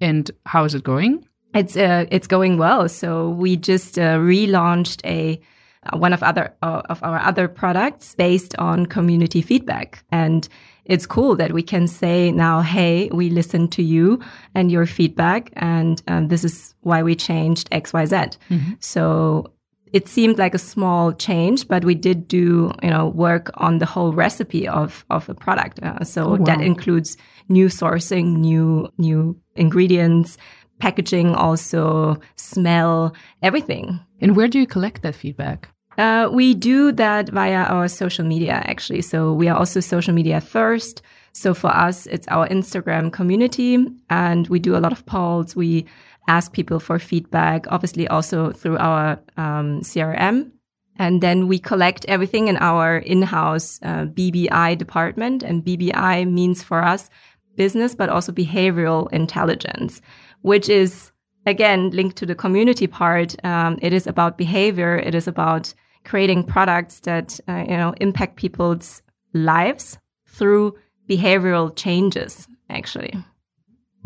And 0.00 0.30
how 0.46 0.64
is 0.64 0.74
it 0.74 0.84
going? 0.84 1.26
It's 1.54 1.76
uh, 1.76 2.04
it's 2.10 2.26
going 2.26 2.58
well. 2.58 2.88
So 2.88 3.30
we 3.30 3.56
just 3.56 3.98
uh, 3.98 4.18
relaunched 4.18 5.04
a 5.04 5.40
uh, 5.84 5.98
one 5.98 6.12
of 6.12 6.22
other 6.22 6.54
uh, 6.62 6.82
of 6.88 7.02
our 7.02 7.18
other 7.18 7.48
products 7.48 8.14
based 8.14 8.54
on 8.58 8.86
community 8.86 9.42
feedback, 9.42 10.04
and 10.12 10.46
it's 10.84 11.06
cool 11.06 11.36
that 11.36 11.52
we 11.52 11.62
can 11.62 11.86
say 11.86 12.32
now, 12.32 12.60
hey, 12.60 13.08
we 13.12 13.30
listened 13.30 13.72
to 13.72 13.82
you 13.82 14.20
and 14.54 14.70
your 14.70 14.86
feedback, 14.86 15.50
and 15.56 16.02
um, 16.06 16.28
this 16.28 16.44
is 16.44 16.74
why 16.80 17.02
we 17.02 17.14
changed 17.14 17.68
X 17.72 17.92
Y 17.92 18.04
Z. 18.06 18.16
Mm-hmm. 18.16 18.72
So 18.80 19.52
it 19.92 20.08
seemed 20.08 20.38
like 20.38 20.54
a 20.54 20.58
small 20.58 21.12
change, 21.12 21.68
but 21.68 21.84
we 21.84 21.94
did 21.94 22.28
do, 22.28 22.72
you 22.82 22.90
know, 22.90 23.08
work 23.08 23.50
on 23.54 23.78
the 23.78 23.86
whole 23.86 24.12
recipe 24.12 24.68
of, 24.68 25.04
of 25.10 25.28
a 25.28 25.34
product. 25.34 25.80
Uh, 25.82 26.04
so 26.04 26.24
oh, 26.24 26.30
wow. 26.30 26.44
that 26.44 26.60
includes 26.60 27.16
new 27.48 27.66
sourcing, 27.66 28.36
new, 28.36 28.88
new 28.98 29.36
ingredients, 29.56 30.36
packaging, 30.78 31.34
also 31.34 32.18
smell, 32.36 33.14
everything. 33.42 34.00
And 34.20 34.36
where 34.36 34.48
do 34.48 34.58
you 34.58 34.66
collect 34.66 35.02
that 35.02 35.14
feedback? 35.14 35.68
Uh, 35.96 36.28
we 36.32 36.54
do 36.54 36.92
that 36.92 37.28
via 37.30 37.64
our 37.64 37.88
social 37.88 38.24
media, 38.24 38.62
actually. 38.66 39.02
So 39.02 39.32
we 39.32 39.48
are 39.48 39.58
also 39.58 39.80
social 39.80 40.14
media 40.14 40.40
first. 40.40 41.02
So 41.32 41.54
for 41.54 41.68
us, 41.68 42.06
it's 42.06 42.26
our 42.28 42.48
Instagram 42.48 43.12
community, 43.12 43.84
and 44.08 44.46
we 44.48 44.58
do 44.58 44.76
a 44.76 44.78
lot 44.78 44.92
of 44.92 45.04
polls. 45.06 45.54
We 45.56 45.86
ask 46.28 46.52
people 46.52 46.78
for 46.78 46.98
feedback, 46.98 47.66
obviously 47.70 48.06
also 48.08 48.52
through 48.52 48.78
our 48.78 49.18
um, 49.36 49.80
CRM. 49.80 50.52
And 50.96 51.20
then 51.22 51.46
we 51.48 51.58
collect 51.58 52.04
everything 52.06 52.48
in 52.48 52.56
our 52.58 52.98
in-house 52.98 53.80
uh, 53.82 54.06
BBI 54.06 54.76
department. 54.78 55.42
And 55.42 55.64
BBI 55.64 56.30
means 56.30 56.62
for 56.62 56.82
us 56.82 57.08
business, 57.56 57.94
but 57.94 58.08
also 58.08 58.30
behavioral 58.32 59.10
intelligence 59.12 60.00
which 60.42 60.68
is 60.68 61.12
again 61.46 61.90
linked 61.90 62.16
to 62.16 62.26
the 62.26 62.34
community 62.34 62.86
part. 62.86 63.34
Um, 63.44 63.78
it 63.82 63.92
is 63.92 64.06
about 64.06 64.38
behavior. 64.38 64.96
It 64.96 65.14
is 65.14 65.26
about 65.26 65.72
creating 66.04 66.44
products 66.44 67.00
that 67.00 67.38
uh, 67.48 67.64
you 67.68 67.76
know 67.76 67.94
impact 68.00 68.36
people's 68.36 69.02
lives 69.34 69.98
through 70.26 70.74
behavioral 71.08 71.74
changes. 71.74 72.48
Actually, 72.70 73.14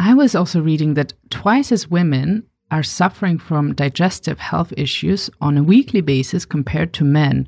I 0.02 0.14
was 0.14 0.34
also 0.34 0.60
reading 0.60 0.94
that 0.94 1.12
twice 1.30 1.70
as 1.70 1.88
women 1.88 2.44
are 2.72 2.82
suffering 2.82 3.38
from 3.38 3.74
digestive 3.74 4.40
health 4.40 4.72
issues 4.76 5.30
on 5.40 5.56
a 5.56 5.62
weekly 5.62 6.00
basis 6.00 6.44
compared 6.44 6.92
to 6.94 7.04
men. 7.04 7.46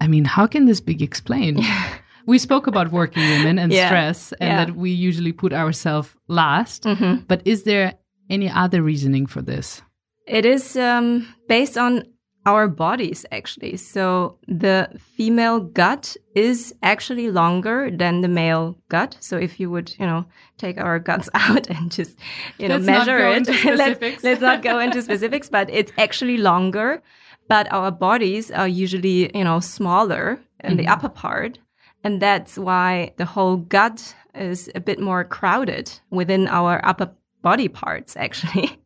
I 0.00 0.08
mean, 0.08 0.24
how 0.24 0.48
can 0.48 0.64
this 0.64 0.80
be 0.80 1.00
explained? 1.04 1.60
we 2.26 2.38
spoke 2.38 2.66
about 2.66 2.90
working 2.90 3.22
women 3.22 3.58
and 3.60 3.72
yeah. 3.72 3.86
stress 3.86 4.32
and 4.40 4.48
yeah. 4.48 4.64
that 4.64 4.74
we 4.74 4.90
usually 4.90 5.32
put 5.32 5.52
ourselves 5.52 6.08
last. 6.26 6.84
Mm 6.84 6.96
-hmm. 6.96 7.26
But 7.28 7.40
is 7.44 7.62
there 7.62 7.92
any 8.28 8.50
other 8.50 8.82
reasoning 8.82 9.28
for 9.28 9.44
this? 9.44 9.82
It 10.26 10.44
is 10.44 10.76
um, 10.76 11.26
based 11.48 11.76
on 11.76 12.02
our 12.46 12.68
bodies 12.68 13.26
actually. 13.32 13.76
So 13.76 14.38
the 14.46 14.88
female 14.98 15.60
gut 15.60 16.16
is 16.34 16.72
actually 16.82 17.30
longer 17.30 17.90
than 17.90 18.20
the 18.20 18.28
male 18.28 18.78
gut. 18.88 19.16
So 19.20 19.36
if 19.36 19.58
you 19.58 19.68
would, 19.70 19.92
you 19.98 20.06
know, 20.06 20.24
take 20.56 20.78
our 20.78 20.98
guts 21.00 21.28
out 21.34 21.68
and 21.68 21.90
just, 21.90 22.16
you 22.58 22.68
know, 22.68 22.76
let's 22.76 22.86
measure 22.86 23.18
it, 23.18 23.48
let's, 23.76 24.22
let's 24.22 24.40
not 24.40 24.62
go 24.62 24.78
into 24.78 25.02
specifics, 25.02 25.48
but 25.50 25.68
it's 25.70 25.92
actually 25.98 26.38
longer. 26.38 27.02
But 27.48 27.70
our 27.72 27.90
bodies 27.90 28.50
are 28.50 28.66
usually, 28.66 29.36
you 29.36 29.44
know, 29.44 29.60
smaller 29.60 30.40
in 30.60 30.70
mm-hmm. 30.70 30.78
the 30.78 30.88
upper 30.88 31.08
part. 31.08 31.58
And 32.02 32.22
that's 32.22 32.56
why 32.56 33.12
the 33.16 33.24
whole 33.24 33.56
gut 33.56 34.14
is 34.34 34.70
a 34.74 34.80
bit 34.80 35.00
more 35.00 35.24
crowded 35.24 35.90
within 36.10 36.46
our 36.46 36.80
upper 36.84 37.10
body 37.42 37.68
parts, 37.68 38.16
actually. 38.26 38.78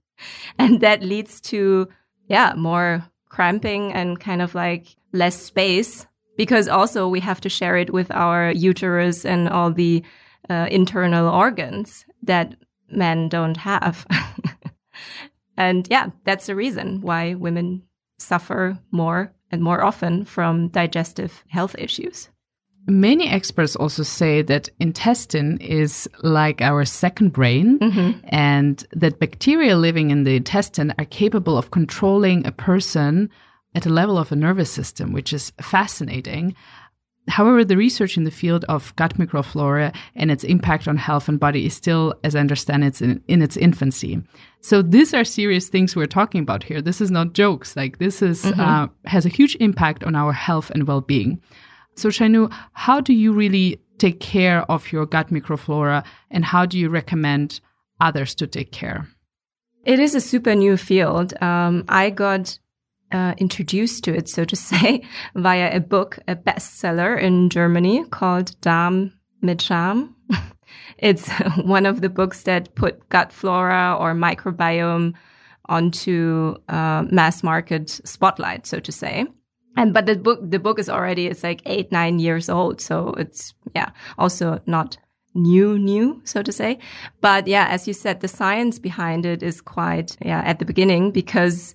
and 0.59 0.81
that 0.81 1.03
leads 1.03 1.41
to, 1.41 1.89
yeah, 2.29 2.55
more 2.57 3.05
cramping 3.31 3.93
and 3.95 4.21
kind 4.21 4.43
of 4.43 4.55
like 4.55 4.95
less 5.13 5.41
space 5.41 6.07
because 6.37 6.69
also 6.69 7.09
we 7.09 7.21
have 7.21 7.41
to 7.41 7.49
share 7.49 7.77
it 7.77 7.93
with 7.93 8.11
our 8.11 8.53
uterus 8.53 9.25
and 9.25 9.49
all 9.49 9.73
the 9.73 10.03
uh, 10.49 10.67
internal 10.71 11.29
organs 11.29 12.05
that 12.23 12.57
men 12.91 13.29
don't 13.29 13.57
have. 13.57 14.07
and 15.57 15.87
yeah, 15.91 16.11
that's 16.25 16.47
the 16.47 16.57
reason 16.57 17.01
why 17.01 17.35
women 17.35 17.83
suffer 18.19 18.79
more 18.91 19.33
and 19.51 19.63
more 19.63 19.83
often 19.83 20.25
from 20.25 20.69
digestive 20.69 21.45
health 21.49 21.75
issues. 21.79 22.29
Many 22.87 23.29
experts 23.29 23.77
also 23.77 24.03
say 24.03 24.43
that 24.43 24.69
intestine 24.81 25.59
is 25.59 26.09
like 26.23 26.61
our 26.61 26.85
second 26.85 27.33
brain 27.33 27.79
mm-hmm. 27.79 28.19
and 28.29 28.85
that 28.93 29.21
bacteria 29.21 29.77
living 29.77 30.11
in 30.11 30.25
the 30.25 30.37
intestine 30.37 30.95
are 30.99 31.05
capable 31.05 31.59
of 31.59 31.71
controlling 31.71 32.47
a 32.47 32.53
person 32.53 33.31
at 33.75 33.87
a 33.87 33.91
level 33.91 34.19
of 34.19 34.33
a 34.33 34.37
nervous 34.37 34.71
system, 34.71 35.13
which 35.13 35.33
is 35.33 35.53
fascinating. 35.61 36.55
However, 37.29 37.65
the 37.65 37.77
research 37.77 38.17
in 38.17 38.25
the 38.25 38.31
field 38.31 38.65
of 38.65 38.97
gut 38.97 39.17
microflora 39.19 39.95
and 40.17 40.31
its 40.31 40.43
impact 40.43 40.89
on 40.89 40.97
health 40.97 41.29
and 41.29 41.39
body 41.39 41.67
is 41.67 41.75
still, 41.75 42.15
as 42.25 42.35
I 42.35 42.41
understand, 42.41 42.83
it's 42.83 43.03
in, 43.03 43.23
in 43.29 43.43
its 43.43 43.57
infancy. 43.57 44.21
So 44.63 44.83
these 44.83 45.15
are 45.15 45.23
serious 45.23 45.69
things 45.69 45.95
we're 45.95 46.07
talking 46.07 46.41
about 46.41 46.65
here. 46.65 46.83
This 46.83 47.01
is 47.01 47.11
not 47.11 47.35
jokes. 47.35 47.77
Like 47.77 47.99
this 47.99 48.23
is 48.23 48.43
mm-hmm. 48.43 48.61
uh, 48.61 48.89
has 49.05 49.27
a 49.27 49.29
huge 49.29 49.57
impact 49.61 50.03
on 50.03 50.17
our 50.17 50.33
health 50.33 50.71
and 50.71 50.89
well-being. 50.89 51.41
So, 52.01 52.09
Shanyu, 52.09 52.51
how 52.73 53.03
do 53.03 53.13
you 53.13 53.31
really 53.35 53.79
take 53.99 54.21
care 54.21 54.63
of 54.71 54.91
your 54.91 55.05
gut 55.05 55.29
microflora 55.29 56.03
and 56.31 56.47
how 56.47 56.65
do 56.65 56.79
you 56.79 56.89
recommend 56.89 57.61
others 58.01 58.35
to 58.37 58.47
take 58.47 58.73
care? 58.73 59.07
It 59.85 59.99
is 59.99 60.15
a 60.15 60.21
super 60.23 60.55
new 60.55 60.79
field. 60.79 61.35
Um, 61.43 61.85
I 61.91 62.09
got 62.09 62.59
uh, 63.13 63.35
introduced 63.37 64.05
to 64.05 64.15
it, 64.15 64.31
so 64.31 64.47
to 64.47 64.57
say, 64.71 65.03
via 65.35 65.77
a 65.77 65.81
book, 65.81 66.19
a 66.27 66.37
bestseller 66.37 67.21
in 67.21 67.51
Germany 67.51 68.07
called 68.07 68.59
Darm 68.63 69.13
mit 69.43 69.59
Charme. 69.59 70.17
it's 70.97 71.29
one 71.65 71.85
of 71.85 72.01
the 72.01 72.09
books 72.09 72.45
that 72.45 72.75
put 72.77 73.11
gut 73.11 73.31
flora 73.31 73.95
or 74.01 74.15
microbiome 74.15 75.13
onto 75.69 76.57
uh, 76.71 77.05
mass 77.11 77.43
market 77.43 77.91
spotlight, 77.91 78.67
so 78.67 78.81
to 78.81 78.91
say 78.91 79.27
and 79.77 79.95
but 79.95 80.07
the 80.07 80.17
book 80.17 80.41
the 80.43 80.59
book 80.59 80.79
is 80.79 80.89
already 80.89 81.27
it's 81.27 81.43
like 81.43 81.63
eight 81.67 81.93
nine 81.93 82.19
years 82.19 82.49
old. 82.49 82.81
So 82.81 83.15
it's 83.19 83.55
yeah 83.75 83.91
also 84.19 84.61
not 84.67 84.97
new 85.35 85.79
new 85.79 86.21
so 86.25 86.43
to 86.43 86.53
say. 86.53 86.79
But 87.21 87.47
yeah 87.47 87.67
as 87.69 87.87
you 87.87 87.95
said 87.95 88.21
the 88.21 88.29
science 88.29 88.79
behind 88.79 89.27
it 89.27 89.43
is 89.43 89.61
quite 89.61 90.17
yeah 90.25 90.43
at 90.45 90.59
the 90.59 90.65
beginning 90.65 91.13
because 91.13 91.75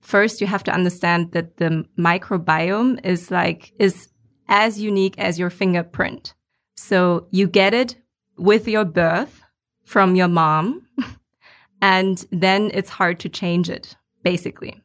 first 0.00 0.40
you 0.40 0.46
have 0.46 0.64
to 0.64 0.72
understand 0.72 1.32
that 1.32 1.56
the 1.56 1.84
microbiome 1.98 3.04
is 3.04 3.30
like 3.30 3.72
is 3.78 4.08
as 4.48 4.80
unique 4.80 5.18
as 5.18 5.38
your 5.38 5.50
fingerprint. 5.50 6.34
So 6.76 7.26
you 7.30 7.46
get 7.46 7.72
it 7.74 7.96
with 8.36 8.66
your 8.66 8.84
birth 8.84 9.42
from 9.84 10.14
your 10.14 10.28
mom 10.28 10.86
and 11.82 12.24
then 12.30 12.70
it's 12.74 12.90
hard 12.90 13.20
to 13.20 13.28
change 13.28 13.68
it 13.68 13.96
basically 14.22 14.80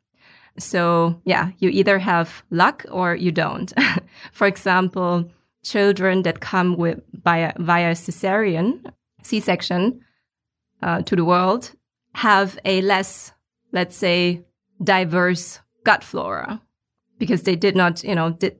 so 0.58 1.20
yeah, 1.26 1.52
you 1.60 1.70
either 1.70 2.00
have 2.00 2.44
luck 2.50 2.86
or 2.89 3.15
you 3.15 3.32
don't. 3.32 3.74
For 4.32 4.48
example, 4.48 5.30
children 5.63 6.24
that 6.24 6.39
come 6.39 6.78
with 6.78 7.02
via, 7.13 7.54
via 7.58 7.91
cesarean 7.94 8.82
C-section 9.24 10.02
uh, 10.82 11.02
to 11.02 11.15
the 11.15 11.26
world 11.26 11.72
have 12.13 12.58
a 12.63 12.82
less, 12.82 13.34
let's 13.72 13.96
say, 13.96 14.46
diverse 14.84 15.60
gut 15.84 16.04
flora 16.04 16.62
because 17.18 17.44
they 17.44 17.56
did 17.56 17.76
not, 17.76 18.04
you 18.04 18.15
know, 18.15 18.32
did 18.32 18.58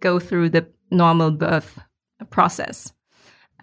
go 0.00 0.18
through 0.18 0.48
the 0.50 0.66
normal 0.90 1.30
birth 1.30 1.78
process. 2.30 2.92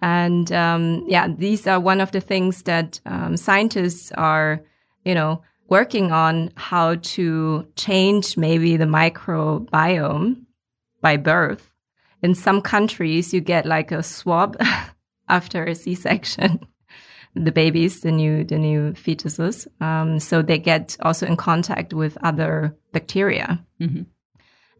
And 0.00 0.50
um, 0.52 1.04
yeah, 1.08 1.28
these 1.28 1.66
are 1.66 1.80
one 1.80 2.00
of 2.00 2.12
the 2.12 2.20
things 2.20 2.62
that 2.62 3.00
um, 3.06 3.36
scientists 3.36 4.12
are, 4.12 4.62
you 5.04 5.14
know, 5.14 5.42
working 5.68 6.12
on 6.12 6.50
how 6.56 6.96
to 6.96 7.66
change 7.76 8.36
maybe 8.36 8.76
the 8.76 8.84
microbiome 8.84 10.44
by 11.00 11.16
birth. 11.16 11.70
In 12.22 12.34
some 12.34 12.60
countries, 12.62 13.34
you 13.34 13.40
get 13.40 13.66
like 13.66 13.92
a 13.92 14.02
swab 14.02 14.56
after 15.28 15.64
a 15.64 15.74
C-section. 15.74 16.60
the 17.34 17.52
babies, 17.52 18.00
the 18.00 18.12
new, 18.12 18.44
the 18.44 18.58
new 18.58 18.92
fetuses. 18.92 19.66
Um, 19.82 20.20
so 20.20 20.40
they 20.40 20.58
get 20.58 20.96
also 21.00 21.26
in 21.26 21.36
contact 21.36 21.92
with 21.92 22.16
other 22.22 22.76
bacteria. 22.92 23.64
Mm-hmm. 23.80 24.02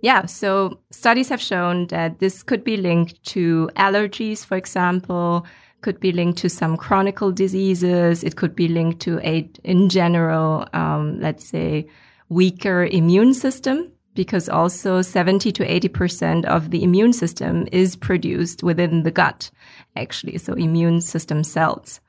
Yeah. 0.00 0.26
So 0.26 0.80
studies 0.90 1.30
have 1.30 1.40
shown 1.40 1.86
that 1.88 2.18
this 2.18 2.42
could 2.42 2.62
be 2.62 2.76
linked 2.76 3.22
to 3.24 3.70
allergies, 3.74 4.44
for 4.44 4.56
example, 4.56 5.46
could 5.84 6.00
be 6.00 6.12
linked 6.12 6.38
to 6.38 6.48
some 6.48 6.78
chronic 6.78 7.18
diseases. 7.34 8.24
It 8.24 8.36
could 8.36 8.56
be 8.56 8.68
linked 8.68 9.00
to 9.02 9.20
a, 9.20 9.48
in 9.62 9.90
general, 9.90 10.66
um, 10.72 11.20
let's 11.20 11.46
say, 11.46 11.86
weaker 12.30 12.86
immune 12.86 13.34
system 13.34 13.92
because 14.14 14.48
also 14.48 15.02
70 15.02 15.52
to 15.52 15.62
80% 15.62 16.46
of 16.46 16.70
the 16.70 16.82
immune 16.82 17.12
system 17.12 17.68
is 17.70 17.96
produced 17.96 18.62
within 18.62 19.02
the 19.02 19.10
gut, 19.10 19.50
actually. 19.94 20.38
So 20.38 20.54
immune 20.54 21.02
system 21.02 21.44
cells. 21.44 22.00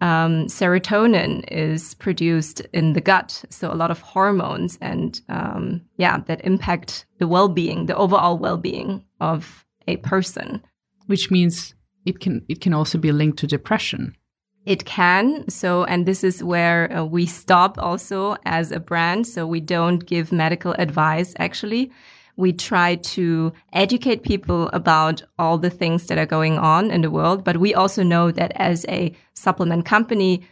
Um, 0.00 0.46
serotonin 0.46 1.44
is 1.48 1.94
produced 1.94 2.60
in 2.72 2.94
the 2.94 3.00
gut. 3.00 3.44
So 3.50 3.72
a 3.72 3.78
lot 3.82 3.92
of 3.92 4.00
hormones 4.00 4.78
and, 4.80 5.20
um, 5.28 5.82
yeah, 5.96 6.18
that 6.26 6.44
impact 6.44 7.06
the 7.18 7.28
well-being, 7.28 7.86
the 7.86 7.96
overall 7.96 8.36
well-being 8.36 9.04
of 9.20 9.64
a 9.86 9.98
person. 9.98 10.60
Which 11.06 11.30
means 11.30 11.74
it 12.04 12.20
can 12.20 12.44
it 12.48 12.60
can 12.60 12.74
also 12.74 12.98
be 12.98 13.12
linked 13.12 13.38
to 13.38 13.46
depression. 13.46 14.16
It 14.64 14.84
can. 14.84 15.48
So, 15.48 15.84
and 15.84 16.06
this 16.06 16.22
is 16.22 16.42
where 16.44 16.92
uh, 16.92 17.04
we 17.04 17.26
stop 17.26 17.78
also 17.78 18.36
as 18.44 18.70
a 18.70 18.78
brand. 18.78 19.26
So 19.26 19.44
we 19.44 19.60
don't 19.60 20.06
give 20.06 20.30
medical 20.30 20.72
advice. 20.78 21.34
Actually, 21.38 21.90
we 22.36 22.52
try 22.52 22.94
to 22.94 23.52
educate 23.72 24.22
people 24.22 24.68
about 24.68 25.22
all 25.38 25.58
the 25.58 25.70
things 25.70 26.06
that 26.06 26.18
are 26.18 26.26
going 26.26 26.58
on 26.58 26.92
in 26.92 27.02
the 27.02 27.10
world. 27.10 27.42
But 27.42 27.56
we 27.56 27.74
also 27.74 28.04
know 28.04 28.30
that 28.30 28.52
as 28.54 28.86
a 28.88 29.12
supplement 29.34 29.84
company, 29.84 30.46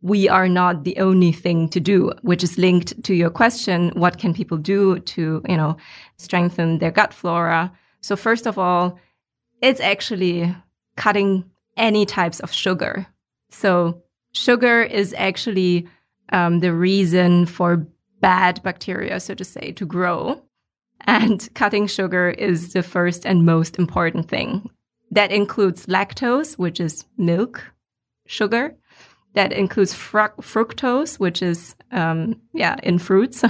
we 0.00 0.28
are 0.28 0.48
not 0.48 0.84
the 0.84 0.98
only 0.98 1.30
thing 1.30 1.68
to 1.68 1.78
do, 1.78 2.10
which 2.22 2.42
is 2.42 2.58
linked 2.58 3.04
to 3.04 3.14
your 3.14 3.30
question. 3.30 3.90
What 3.94 4.18
can 4.18 4.34
people 4.34 4.56
do 4.56 4.98
to, 4.98 5.42
you 5.46 5.56
know, 5.56 5.76
strengthen 6.16 6.78
their 6.78 6.90
gut 6.90 7.12
flora? 7.12 7.70
So 8.00 8.16
first 8.16 8.46
of 8.46 8.58
all, 8.58 8.98
it's 9.60 9.80
actually 9.80 10.52
cutting 10.96 11.44
any 11.76 12.06
types 12.06 12.40
of 12.40 12.52
sugar. 12.52 13.06
So 13.50 14.02
sugar 14.32 14.82
is 14.82 15.14
actually 15.16 15.86
um, 16.32 16.60
the 16.60 16.72
reason 16.72 17.46
for 17.46 17.86
bad 18.20 18.62
bacteria, 18.62 19.20
so 19.20 19.34
to 19.34 19.44
say, 19.44 19.72
to 19.72 19.84
grow. 19.84 20.42
And 21.00 21.48
cutting 21.54 21.86
sugar 21.86 22.30
is 22.30 22.72
the 22.72 22.82
first 22.82 23.26
and 23.26 23.44
most 23.44 23.78
important 23.78 24.28
thing. 24.28 24.70
That 25.10 25.30
includes 25.30 25.86
lactose, 25.86 26.56
which 26.56 26.80
is 26.80 27.04
milk 27.18 27.62
sugar. 28.26 28.74
That 29.34 29.52
includes 29.52 29.92
fru- 29.92 30.40
fructose, 30.40 31.18
which 31.18 31.42
is, 31.42 31.74
um, 31.90 32.40
yeah, 32.54 32.76
in 32.82 32.98
fruits, 32.98 33.44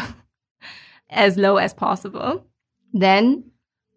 as 1.10 1.36
low 1.36 1.56
as 1.56 1.74
possible. 1.74 2.46
Then 2.92 3.44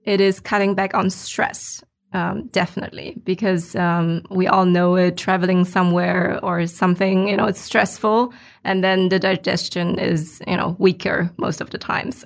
it 0.04 0.22
is 0.22 0.40
cutting 0.40 0.76
back 0.76 0.94
on 0.94 1.10
stress. 1.10 1.84
Um, 2.16 2.48
definitely, 2.54 3.16
because 3.26 3.76
um, 3.76 4.22
we 4.30 4.48
all 4.48 4.66
know 4.66 4.96
it. 4.96 5.18
Traveling 5.18 5.66
somewhere 5.66 6.40
or 6.42 6.66
something, 6.66 7.28
you 7.28 7.36
know, 7.36 7.48
it's 7.48 7.60
stressful, 7.60 8.34
and 8.64 8.82
then 8.84 9.10
the 9.10 9.20
digestion 9.20 10.00
is, 10.00 10.42
you 10.48 10.56
know, 10.56 10.78
weaker 10.80 11.30
most 11.36 11.60
of 11.60 11.72
the 11.72 11.78
times. 11.78 12.24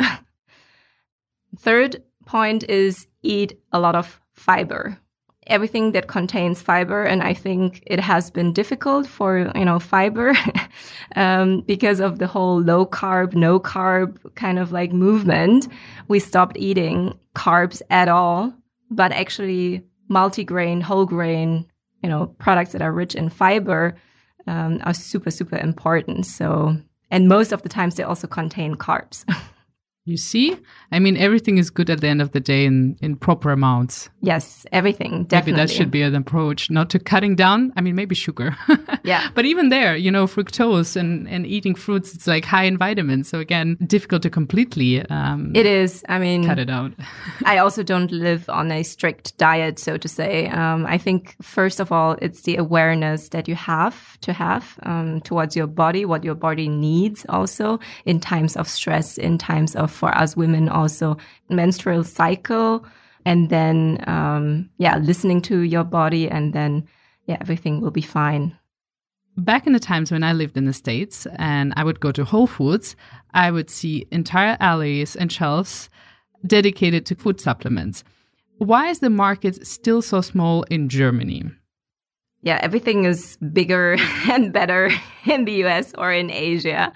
Third 1.57 2.03
point 2.27 2.63
is 2.69 3.07
eat 3.23 3.57
a 3.71 3.79
lot 3.79 3.95
of 3.95 4.19
fiber. 4.33 4.99
everything 5.49 5.91
that 5.93 6.07
contains 6.07 6.61
fiber. 6.61 7.03
And 7.03 7.21
I 7.21 7.33
think 7.33 7.83
it 7.87 7.99
has 7.99 8.31
been 8.31 8.53
difficult 8.53 9.07
for, 9.07 9.51
you 9.55 9.65
know, 9.65 9.79
fiber, 9.79 10.33
um, 11.15 11.61
because 11.61 11.99
of 11.99 12.19
the 12.19 12.27
whole 12.27 12.61
low 12.61 12.85
carb, 12.85 13.33
no 13.33 13.59
carb 13.59 14.17
kind 14.35 14.59
of 14.59 14.71
like 14.71 14.93
movement. 14.93 15.67
We 16.07 16.19
stopped 16.19 16.57
eating 16.57 17.17
carbs 17.35 17.81
at 17.89 18.07
all, 18.07 18.53
but 18.89 19.11
actually 19.11 19.83
multigrain, 20.09 20.81
whole 20.81 21.05
grain, 21.05 21.65
you 22.03 22.09
know, 22.09 22.27
products 22.39 22.71
that 22.71 22.81
are 22.81 22.91
rich 22.91 23.15
in 23.15 23.29
fiber, 23.29 23.95
um, 24.47 24.79
are 24.83 24.93
super, 24.93 25.31
super 25.31 25.57
important. 25.57 26.25
So, 26.25 26.75
and 27.11 27.27
most 27.27 27.51
of 27.51 27.61
the 27.61 27.69
times 27.69 27.95
they 27.95 28.03
also 28.03 28.27
contain 28.27 28.75
carbs. 28.75 29.25
You 30.09 30.17
see? 30.17 30.57
I 30.91 30.97
mean, 30.97 31.17
everything 31.17 31.59
is 31.59 31.69
good 31.69 31.87
at 31.91 32.01
the 32.01 32.07
end 32.07 32.19
of 32.19 32.31
the 32.31 32.39
day 32.39 32.65
in, 32.65 32.97
in 32.99 33.15
proper 33.15 33.51
amounts. 33.51 34.09
Yes, 34.21 34.65
everything. 34.71 35.25
Definitely. 35.25 35.51
Maybe 35.53 35.67
that 35.67 35.71
should 35.71 35.91
be 35.91 36.01
an 36.01 36.15
approach, 36.15 36.71
not 36.71 36.89
to 36.89 36.99
cutting 36.99 37.35
down. 37.35 37.71
I 37.77 37.81
mean, 37.81 37.93
maybe 37.93 38.15
sugar. 38.15 38.57
yeah. 39.03 39.29
But 39.35 39.45
even 39.45 39.69
there, 39.69 39.95
you 39.95 40.09
know, 40.09 40.25
fructose 40.25 40.95
and, 40.95 41.29
and 41.29 41.45
eating 41.45 41.75
fruits, 41.75 42.15
it's 42.15 42.25
like 42.25 42.43
high 42.43 42.63
in 42.63 42.75
vitamins. 42.75 43.29
So 43.29 43.37
again, 43.37 43.77
difficult 43.85 44.23
to 44.23 44.31
completely. 44.31 45.07
Um, 45.11 45.51
it 45.55 45.67
is. 45.67 46.03
I 46.09 46.17
mean, 46.17 46.43
cut 46.43 46.57
it 46.57 46.71
out. 46.71 46.91
I 47.45 47.59
also 47.59 47.83
don't 47.83 48.11
live 48.11 48.49
on 48.49 48.71
a 48.71 48.81
strict 48.81 49.37
diet, 49.37 49.77
so 49.77 49.95
to 49.95 50.07
say. 50.07 50.47
Um, 50.47 50.87
I 50.87 50.97
think, 50.97 51.35
first 51.39 51.79
of 51.79 51.91
all, 51.91 52.17
it's 52.19 52.41
the 52.41 52.55
awareness 52.55 53.29
that 53.29 53.47
you 53.47 53.53
have 53.53 54.19
to 54.21 54.33
have 54.33 54.79
um, 54.83 55.21
towards 55.21 55.55
your 55.55 55.67
body, 55.67 56.03
what 56.03 56.23
your 56.23 56.35
body 56.35 56.67
needs 56.67 57.27
also 57.29 57.79
in 58.05 58.19
times 58.19 58.57
of 58.57 58.67
stress, 58.67 59.19
in 59.19 59.37
times 59.37 59.75
of 59.75 59.98
for 59.99 60.17
us 60.17 60.35
women 60.35 60.69
also 60.69 61.17
menstrual 61.49 62.03
cycle 62.03 62.85
and 63.25 63.49
then 63.49 64.03
um, 64.07 64.69
yeah 64.77 64.97
listening 64.97 65.41
to 65.41 65.59
your 65.61 65.83
body 65.83 66.29
and 66.29 66.53
then 66.53 66.87
yeah 67.25 67.37
everything 67.41 67.81
will 67.81 67.91
be 67.91 68.01
fine. 68.01 68.57
Back 69.37 69.67
in 69.67 69.73
the 69.73 69.79
times 69.79 70.11
when 70.11 70.23
i 70.23 70.33
lived 70.33 70.57
in 70.57 70.65
the 70.65 70.73
states 70.73 71.27
and 71.35 71.73
i 71.75 71.83
would 71.83 71.99
go 71.99 72.11
to 72.11 72.25
whole 72.25 72.47
foods 72.47 72.95
i 73.33 73.51
would 73.51 73.69
see 73.69 74.07
entire 74.11 74.57
alleys 74.59 75.15
and 75.15 75.31
shelves 75.31 75.89
dedicated 76.45 77.05
to 77.05 77.15
food 77.15 77.39
supplements. 77.41 78.03
Why 78.57 78.87
is 78.87 78.99
the 78.99 79.09
market 79.09 79.65
still 79.67 80.01
so 80.01 80.21
small 80.21 80.63
in 80.63 80.89
germany 80.89 81.43
yeah, 82.41 82.59
everything 82.61 83.03
is 83.03 83.37
bigger 83.51 83.97
and 84.29 84.53
better 84.53 84.89
in 85.25 85.45
the 85.45 85.63
US 85.65 85.93
or 85.97 86.11
in 86.11 86.31
Asia, 86.31 86.93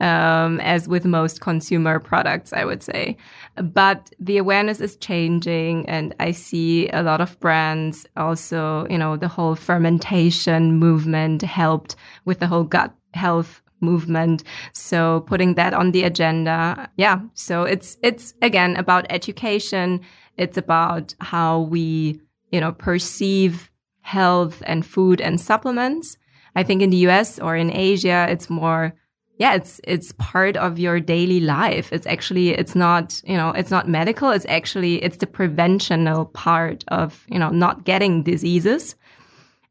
um, 0.00 0.60
as 0.60 0.88
with 0.88 1.04
most 1.04 1.40
consumer 1.40 1.98
products, 1.98 2.52
I 2.52 2.64
would 2.64 2.82
say. 2.82 3.16
But 3.56 4.10
the 4.18 4.38
awareness 4.38 4.80
is 4.80 4.96
changing, 4.96 5.88
and 5.88 6.14
I 6.20 6.30
see 6.30 6.88
a 6.88 7.02
lot 7.02 7.20
of 7.20 7.38
brands 7.40 8.06
also, 8.16 8.86
you 8.88 8.98
know, 8.98 9.16
the 9.16 9.28
whole 9.28 9.54
fermentation 9.54 10.74
movement 10.76 11.42
helped 11.42 11.94
with 12.24 12.38
the 12.38 12.46
whole 12.46 12.64
gut 12.64 12.94
health 13.12 13.60
movement. 13.80 14.42
So 14.72 15.20
putting 15.26 15.54
that 15.54 15.74
on 15.74 15.92
the 15.92 16.02
agenda. 16.02 16.88
Yeah. 16.96 17.20
So 17.34 17.62
it's, 17.62 17.96
it's 18.02 18.34
again 18.42 18.74
about 18.76 19.06
education. 19.10 20.00
It's 20.36 20.56
about 20.56 21.14
how 21.20 21.60
we, 21.60 22.20
you 22.50 22.60
know, 22.60 22.72
perceive 22.72 23.70
health 24.08 24.62
and 24.64 24.86
food 24.86 25.20
and 25.20 25.38
supplements. 25.38 26.16
I 26.56 26.62
think 26.62 26.80
in 26.80 26.90
the 26.90 27.04
US 27.08 27.38
or 27.38 27.54
in 27.56 27.70
Asia, 27.70 28.26
it's 28.30 28.48
more, 28.48 28.94
yeah, 29.36 29.54
it's, 29.54 29.80
it's 29.84 30.12
part 30.12 30.56
of 30.56 30.78
your 30.78 30.98
daily 30.98 31.40
life. 31.40 31.92
It's 31.92 32.06
actually, 32.06 32.50
it's 32.50 32.74
not, 32.74 33.20
you 33.24 33.36
know, 33.36 33.50
it's 33.50 33.70
not 33.70 33.86
medical. 33.86 34.30
It's 34.30 34.46
actually, 34.48 35.04
it's 35.04 35.18
the 35.18 35.26
preventional 35.26 36.24
part 36.24 36.84
of, 36.88 37.26
you 37.28 37.38
know, 37.38 37.50
not 37.50 37.84
getting 37.84 38.22
diseases, 38.22 38.96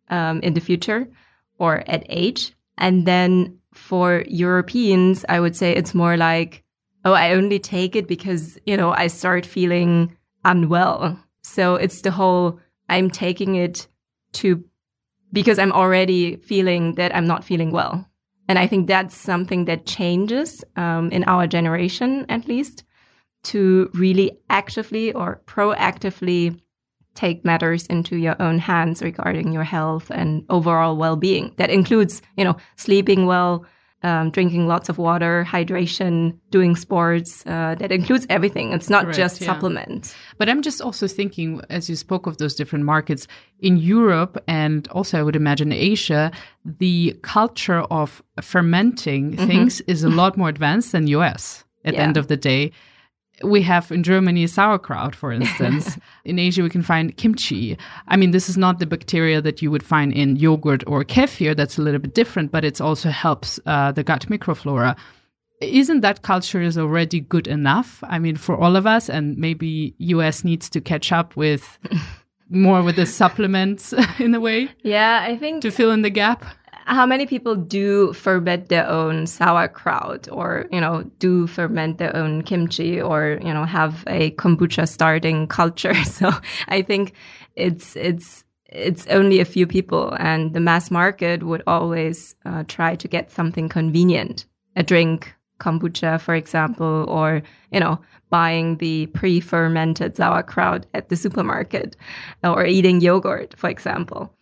um, 0.09 0.39
in 0.41 0.53
the 0.53 0.61
future 0.61 1.07
or 1.57 1.83
at 1.87 2.05
age. 2.07 2.53
And 2.77 3.07
then 3.07 3.57
for 3.73 4.23
Europeans, 4.27 5.25
I 5.27 5.39
would 5.39 5.55
say 5.55 5.73
it's 5.75 5.95
more 5.95 6.15
like, 6.15 6.63
oh, 7.05 7.13
I 7.13 7.33
only 7.33 7.59
take 7.59 7.95
it 7.95 8.07
because, 8.07 8.59
you 8.67 8.77
know, 8.77 8.91
I 8.91 9.07
start 9.07 9.45
feeling 9.45 10.15
unwell. 10.45 11.19
So 11.41 11.75
it's 11.75 12.01
the 12.01 12.11
whole, 12.11 12.59
I'm 12.87 13.09
taking 13.09 13.55
it 13.55 13.87
to 14.33 14.63
because 15.33 15.59
I'm 15.59 15.71
already 15.71 16.37
feeling 16.37 16.95
that 16.95 17.15
I'm 17.15 17.27
not 17.27 17.43
feeling 17.43 17.71
well. 17.71 18.07
And 18.47 18.57
I 18.57 18.65
think 18.65 18.87
that's 18.87 19.15
something 19.15 19.65
that 19.65 19.85
changes 19.85 20.63
um, 20.77 21.09
in 21.11 21.23
our 21.25 21.47
generation, 21.47 22.25
at 22.29 22.47
least, 22.47 22.85
to 23.43 23.89
really 23.93 24.31
actively 24.49 25.11
or 25.11 25.41
proactively 25.45 26.59
take 27.13 27.43
matters 27.43 27.85
into 27.87 28.15
your 28.15 28.41
own 28.41 28.59
hands 28.59 29.01
regarding 29.01 29.51
your 29.51 29.63
health 29.63 30.11
and 30.11 30.45
overall 30.49 30.95
well-being. 30.95 31.53
That 31.57 31.69
includes, 31.69 32.21
you 32.37 32.45
know, 32.45 32.55
sleeping 32.75 33.25
well, 33.25 33.65
um, 34.07 34.29
drinking 34.31 34.67
lots 34.67 34.87
of 34.87 34.97
water, 34.97 35.45
hydration, 35.47 36.37
doing 36.49 36.75
sports. 36.75 37.45
Uh, 37.45 37.75
that 37.79 37.91
includes 37.91 38.25
everything. 38.29 38.71
It's 38.71 38.89
not 38.89 39.03
Correct, 39.03 39.17
just 39.17 39.41
yeah. 39.41 39.47
supplements. 39.47 40.15
But 40.37 40.47
I'm 40.47 40.61
just 40.61 40.81
also 40.81 41.07
thinking, 41.07 41.61
as 41.69 41.89
you 41.89 41.95
spoke 41.97 42.25
of 42.25 42.37
those 42.37 42.55
different 42.55 42.85
markets 42.85 43.27
in 43.59 43.75
Europe 43.75 44.41
and 44.47 44.87
also 44.89 45.19
I 45.19 45.23
would 45.23 45.35
imagine 45.35 45.73
Asia, 45.73 46.31
the 46.63 47.17
culture 47.21 47.81
of 47.91 48.23
fermenting 48.41 49.33
mm-hmm. 49.33 49.47
things 49.47 49.81
is 49.81 50.03
a 50.03 50.09
lot 50.09 50.37
more 50.37 50.47
advanced 50.47 50.93
than 50.93 51.07
US 51.07 51.65
at 51.83 51.93
yeah. 51.93 51.99
the 51.99 52.03
end 52.03 52.17
of 52.17 52.27
the 52.27 52.37
day 52.37 52.71
we 53.43 53.61
have 53.61 53.91
in 53.91 54.03
Germany 54.03 54.47
sauerkraut, 54.47 55.15
for 55.15 55.31
instance. 55.31 55.97
in 56.25 56.39
Asia, 56.39 56.63
we 56.63 56.69
can 56.69 56.81
find 56.81 57.15
kimchi. 57.17 57.77
I 58.07 58.17
mean, 58.17 58.31
this 58.31 58.49
is 58.49 58.57
not 58.57 58.79
the 58.79 58.85
bacteria 58.85 59.41
that 59.41 59.61
you 59.61 59.69
would 59.69 59.83
find 59.83 60.13
in 60.13 60.35
yogurt 60.35 60.83
or 60.87 61.03
kefir. 61.03 61.55
That's 61.55 61.77
a 61.77 61.81
little 61.81 61.99
bit 61.99 62.13
different, 62.13 62.51
but 62.51 62.65
it 62.65 62.81
also 62.81 63.09
helps 63.09 63.59
uh, 63.65 63.91
the 63.91 64.03
gut 64.03 64.27
microflora. 64.27 64.95
Isn't 65.61 66.01
that 66.01 66.21
culture 66.21 66.61
is 66.61 66.77
already 66.77 67.19
good 67.19 67.47
enough? 67.47 68.03
I 68.07 68.19
mean, 68.19 68.35
for 68.35 68.55
all 68.55 68.75
of 68.75 68.85
us, 68.85 69.09
and 69.09 69.37
maybe 69.37 69.95
US 69.97 70.43
needs 70.43 70.69
to 70.69 70.81
catch 70.81 71.11
up 71.11 71.35
with 71.35 71.79
more 72.49 72.81
with 72.83 72.95
the 72.95 73.05
supplements 73.05 73.93
in 74.19 74.33
a 74.33 74.39
way. 74.39 74.69
Yeah, 74.83 75.23
I 75.27 75.35
think 75.37 75.61
to 75.63 75.71
fill 75.71 75.91
in 75.91 76.01
the 76.01 76.09
gap 76.09 76.45
how 76.87 77.05
many 77.05 77.25
people 77.25 77.55
do 77.55 78.13
ferment 78.13 78.69
their 78.69 78.87
own 78.87 79.27
sauerkraut 79.27 80.27
or, 80.31 80.65
you 80.71 80.79
know, 80.79 81.03
do 81.19 81.45
ferment 81.45 81.97
their 81.97 82.15
own 82.15 82.41
kimchi 82.43 82.99
or, 83.01 83.39
you 83.43 83.53
know, 83.53 83.65
have 83.65 84.03
a 84.07 84.31
kombucha 84.31 84.87
starting 84.87 85.47
culture. 85.47 85.93
So 86.05 86.31
I 86.69 86.81
think 86.81 87.13
it's, 87.55 87.95
it's, 87.95 88.45
it's 88.65 89.05
only 89.07 89.39
a 89.39 89.45
few 89.45 89.67
people 89.67 90.15
and 90.17 90.53
the 90.53 90.59
mass 90.59 90.89
market 90.89 91.43
would 91.43 91.61
always 91.67 92.35
uh, 92.45 92.63
try 92.67 92.95
to 92.95 93.07
get 93.07 93.31
something 93.31 93.69
convenient, 93.69 94.45
a 94.75 94.83
drink, 94.83 95.35
kombucha, 95.59 96.21
for 96.21 96.35
example, 96.35 97.05
or, 97.09 97.41
you 97.71 97.79
know, 97.79 97.99
buying 98.29 98.77
the 98.77 99.07
pre-fermented 99.07 100.15
sauerkraut 100.15 100.85
at 100.93 101.09
the 101.09 101.15
supermarket 101.15 101.95
or 102.43 102.65
eating 102.65 103.01
yogurt, 103.01 103.53
for 103.57 103.69
example. 103.69 104.33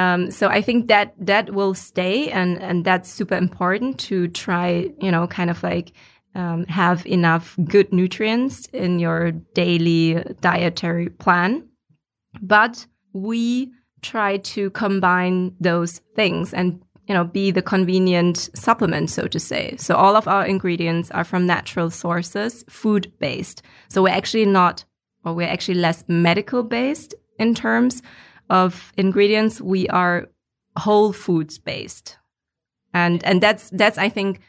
Um, 0.00 0.30
so 0.30 0.48
I 0.48 0.62
think 0.62 0.88
that 0.88 1.14
that 1.18 1.52
will 1.52 1.74
stay, 1.74 2.30
and 2.30 2.62
and 2.62 2.84
that's 2.84 3.10
super 3.10 3.36
important 3.36 3.98
to 4.08 4.28
try, 4.28 4.90
you 4.98 5.10
know, 5.10 5.26
kind 5.26 5.50
of 5.50 5.62
like 5.62 5.92
um, 6.34 6.64
have 6.66 7.06
enough 7.06 7.56
good 7.64 7.92
nutrients 7.92 8.66
in 8.72 8.98
your 8.98 9.32
daily 9.54 10.24
dietary 10.40 11.10
plan. 11.10 11.68
But 12.40 12.86
we 13.12 13.72
try 14.00 14.38
to 14.38 14.70
combine 14.70 15.54
those 15.60 16.00
things 16.16 16.54
and 16.54 16.80
you 17.06 17.14
know 17.14 17.24
be 17.24 17.50
the 17.50 17.60
convenient 17.60 18.48
supplement 18.54 19.10
so 19.10 19.26
to 19.26 19.38
say 19.38 19.74
so 19.76 19.94
all 19.94 20.16
of 20.16 20.26
our 20.26 20.46
ingredients 20.46 21.10
are 21.10 21.24
from 21.24 21.44
natural 21.44 21.90
sources 21.90 22.64
food 22.70 23.12
based 23.18 23.62
so 23.88 24.02
we're 24.02 24.16
actually 24.20 24.46
not 24.46 24.84
or 25.24 25.34
we're 25.34 25.52
actually 25.54 25.74
less 25.74 26.02
medical 26.08 26.62
based 26.62 27.14
in 27.38 27.54
terms 27.54 28.00
of 28.50 28.92
ingredients, 28.96 29.60
we 29.60 29.88
are 29.88 30.28
whole 30.76 31.12
foods 31.12 31.58
based. 31.58 32.18
And, 32.92 33.24
and 33.24 33.40
that's, 33.40 33.70
that's, 33.70 33.96
I 33.96 34.08
think, 34.08 34.40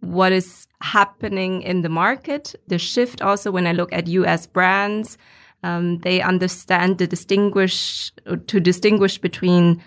what 0.00 0.32
is 0.32 0.66
happening 0.80 1.62
in 1.62 1.82
the 1.82 1.88
market. 1.90 2.54
The 2.66 2.78
shift 2.78 3.20
also 3.20 3.50
when 3.50 3.66
I 3.66 3.72
look 3.72 3.92
at 3.92 4.08
US 4.08 4.46
brands, 4.46 5.18
um, 5.62 5.98
they 5.98 6.22
understand 6.22 6.98
the 6.98 7.06
distinguish, 7.06 8.12
to 8.46 8.60
distinguish 8.60 9.18
between, 9.18 9.82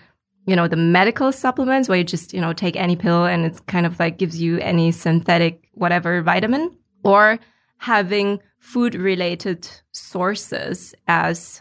you 0.46 0.54
know, 0.54 0.68
the 0.68 0.76
medical 0.76 1.32
supplements 1.32 1.88
where 1.88 1.98
you 1.98 2.04
just, 2.04 2.32
you 2.32 2.40
know, 2.40 2.52
take 2.52 2.76
any 2.76 2.94
pill 2.94 3.24
and 3.24 3.44
it's 3.44 3.58
kind 3.60 3.86
of 3.86 3.98
like 3.98 4.18
gives 4.18 4.40
you 4.40 4.58
any 4.58 4.92
synthetic 4.92 5.68
whatever 5.72 6.22
vitamin 6.22 6.76
or 7.02 7.40
having 7.78 8.38
food 8.60 8.94
related 8.94 9.68
sources 9.90 10.94
as 11.08 11.60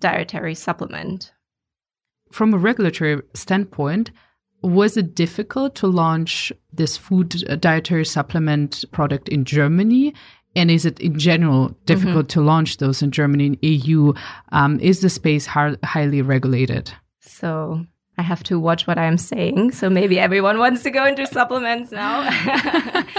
dietary 0.00 0.56
supplement 0.56 1.31
from 2.32 2.54
a 2.54 2.58
regulatory 2.58 3.22
standpoint, 3.34 4.10
was 4.62 4.96
it 4.96 5.14
difficult 5.14 5.74
to 5.76 5.86
launch 5.86 6.52
this 6.72 6.96
food 6.96 7.48
uh, 7.48 7.56
dietary 7.56 8.04
supplement 8.04 8.84
product 8.92 9.28
in 9.28 9.44
Germany? 9.44 10.14
And 10.54 10.70
is 10.70 10.84
it 10.84 11.00
in 11.00 11.18
general 11.18 11.76
difficult 11.86 12.26
mm-hmm. 12.26 12.40
to 12.40 12.42
launch 12.42 12.76
those 12.76 13.02
in 13.02 13.10
Germany 13.10 13.46
and 13.46 13.58
EU? 13.62 14.12
Um, 14.52 14.78
is 14.80 15.00
the 15.00 15.08
space 15.08 15.46
highly 15.46 16.22
regulated? 16.22 16.92
So 17.20 17.86
I 18.18 18.22
have 18.22 18.42
to 18.44 18.60
watch 18.60 18.86
what 18.86 18.98
I'm 18.98 19.16
saying. 19.18 19.72
So 19.72 19.88
maybe 19.88 20.18
everyone 20.18 20.58
wants 20.58 20.82
to 20.82 20.90
go 20.90 21.06
into 21.06 21.26
supplements 21.26 21.90
now. 21.90 22.28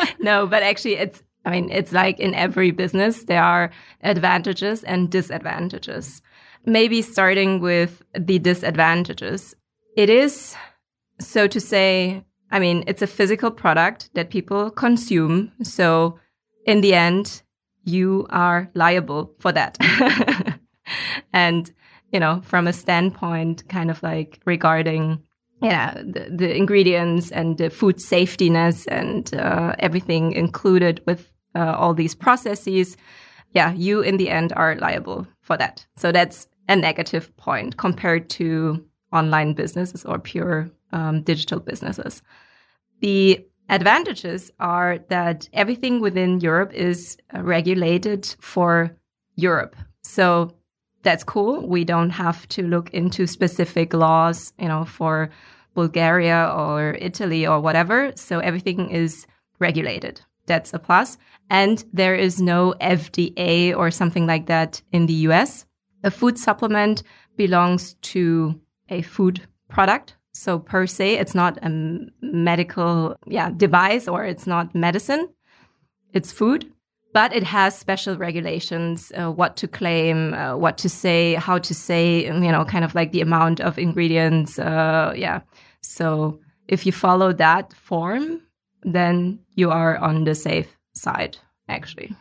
no, 0.19 0.45
but 0.45 0.61
actually, 0.61 0.95
it's, 0.95 1.23
I 1.45 1.51
mean, 1.51 1.71
it's 1.71 1.91
like 1.91 2.19
in 2.19 2.35
every 2.35 2.71
business, 2.71 3.23
there 3.23 3.43
are 3.43 3.71
advantages 4.01 4.83
and 4.83 5.09
disadvantages. 5.09 6.21
Maybe 6.65 7.01
starting 7.01 7.59
with 7.59 8.01
the 8.17 8.39
disadvantages. 8.39 9.55
It 9.95 10.09
is, 10.09 10.55
so 11.19 11.47
to 11.47 11.59
say, 11.59 12.23
I 12.51 12.59
mean, 12.59 12.83
it's 12.87 13.01
a 13.01 13.07
physical 13.07 13.51
product 13.51 14.09
that 14.13 14.29
people 14.29 14.69
consume. 14.69 15.51
So 15.63 16.19
in 16.65 16.81
the 16.81 16.93
end, 16.93 17.41
you 17.83 18.27
are 18.29 18.69
liable 18.73 19.33
for 19.39 19.51
that. 19.51 19.77
and, 21.33 21.71
you 22.11 22.19
know, 22.19 22.41
from 22.43 22.67
a 22.67 22.73
standpoint, 22.73 23.67
kind 23.69 23.91
of 23.91 24.01
like 24.03 24.39
regarding, 24.45 25.21
yeah, 25.61 25.93
the, 25.95 26.29
the 26.31 26.55
ingredients 26.55 27.31
and 27.31 27.57
the 27.57 27.69
food 27.69 27.97
safetiness 27.97 28.87
and 28.87 29.33
uh, 29.35 29.75
everything 29.79 30.31
included 30.33 31.01
with 31.05 31.31
uh, 31.55 31.75
all 31.77 31.93
these 31.93 32.15
processes, 32.15 32.97
yeah, 33.53 33.73
you 33.73 34.01
in 34.01 34.17
the 34.17 34.29
end 34.29 34.53
are 34.55 34.75
liable 34.75 35.27
for 35.41 35.57
that. 35.57 35.85
So 35.95 36.11
that's 36.11 36.47
a 36.67 36.75
negative 36.75 37.35
point 37.37 37.77
compared 37.77 38.29
to 38.31 38.83
online 39.11 39.53
businesses 39.53 40.05
or 40.05 40.19
pure 40.19 40.71
um, 40.91 41.21
digital 41.21 41.59
businesses. 41.59 42.21
The 43.01 43.45
advantages 43.69 44.51
are 44.59 44.99
that 45.09 45.49
everything 45.53 46.01
within 46.01 46.39
Europe 46.39 46.73
is 46.73 47.17
uh, 47.35 47.43
regulated 47.43 48.35
for 48.39 48.95
Europe. 49.35 49.75
So 50.01 50.55
that's 51.03 51.23
cool. 51.23 51.67
We 51.67 51.83
don't 51.83 52.11
have 52.11 52.47
to 52.49 52.63
look 52.63 52.89
into 52.91 53.27
specific 53.27 53.93
laws, 53.93 54.53
you 54.57 54.67
know, 54.67 54.85
for 54.85 55.29
Bulgaria 55.75 56.51
or 56.55 56.95
Italy 56.99 57.45
or 57.45 57.59
whatever. 57.59 58.13
So 58.15 58.39
everything 58.39 58.89
is 58.89 59.27
regulated. 59.59 60.21
That's 60.45 60.73
a 60.73 60.79
plus. 60.79 61.17
And 61.49 61.83
there 61.93 62.15
is 62.15 62.41
no 62.41 62.73
FDA 62.81 63.75
or 63.75 63.91
something 63.91 64.27
like 64.27 64.47
that 64.47 64.81
in 64.91 65.05
the 65.05 65.13
US. 65.27 65.65
A 66.03 66.11
food 66.11 66.37
supplement 66.37 67.03
belongs 67.37 67.95
to 68.13 68.59
a 68.89 69.01
food 69.01 69.41
product. 69.69 70.15
So 70.33 70.59
per 70.59 70.87
se, 70.87 71.15
it's 71.19 71.35
not 71.35 71.57
a 71.61 71.69
medical 72.21 73.15
yeah, 73.27 73.51
device 73.51 74.07
or 74.07 74.25
it's 74.25 74.47
not 74.47 74.73
medicine. 74.73 75.29
It's 76.13 76.31
food, 76.31 76.71
but 77.13 77.33
it 77.33 77.43
has 77.43 77.77
special 77.77 78.17
regulations, 78.17 79.11
uh, 79.15 79.31
what 79.31 79.55
to 79.57 79.67
claim, 79.67 80.33
uh, 80.33 80.57
what 80.57 80.77
to 80.79 80.89
say, 80.89 81.35
how 81.35 81.59
to 81.59 81.73
say, 81.73 82.25
you 82.25 82.51
know, 82.51 82.65
kind 82.65 82.83
of 82.83 82.95
like 82.95 83.11
the 83.11 83.21
amount 83.21 83.61
of 83.61 83.77
ingredients. 83.77 84.57
Uh, 84.57 85.13
yeah. 85.15 85.41
So 85.81 86.39
if 86.67 86.85
you 86.85 86.91
follow 86.91 87.31
that 87.33 87.73
form, 87.73 88.41
then 88.83 89.39
you 89.55 89.71
are 89.71 89.97
on 89.97 90.23
the 90.23 90.35
safe 90.35 90.75
side, 90.93 91.37
actually. 91.67 92.15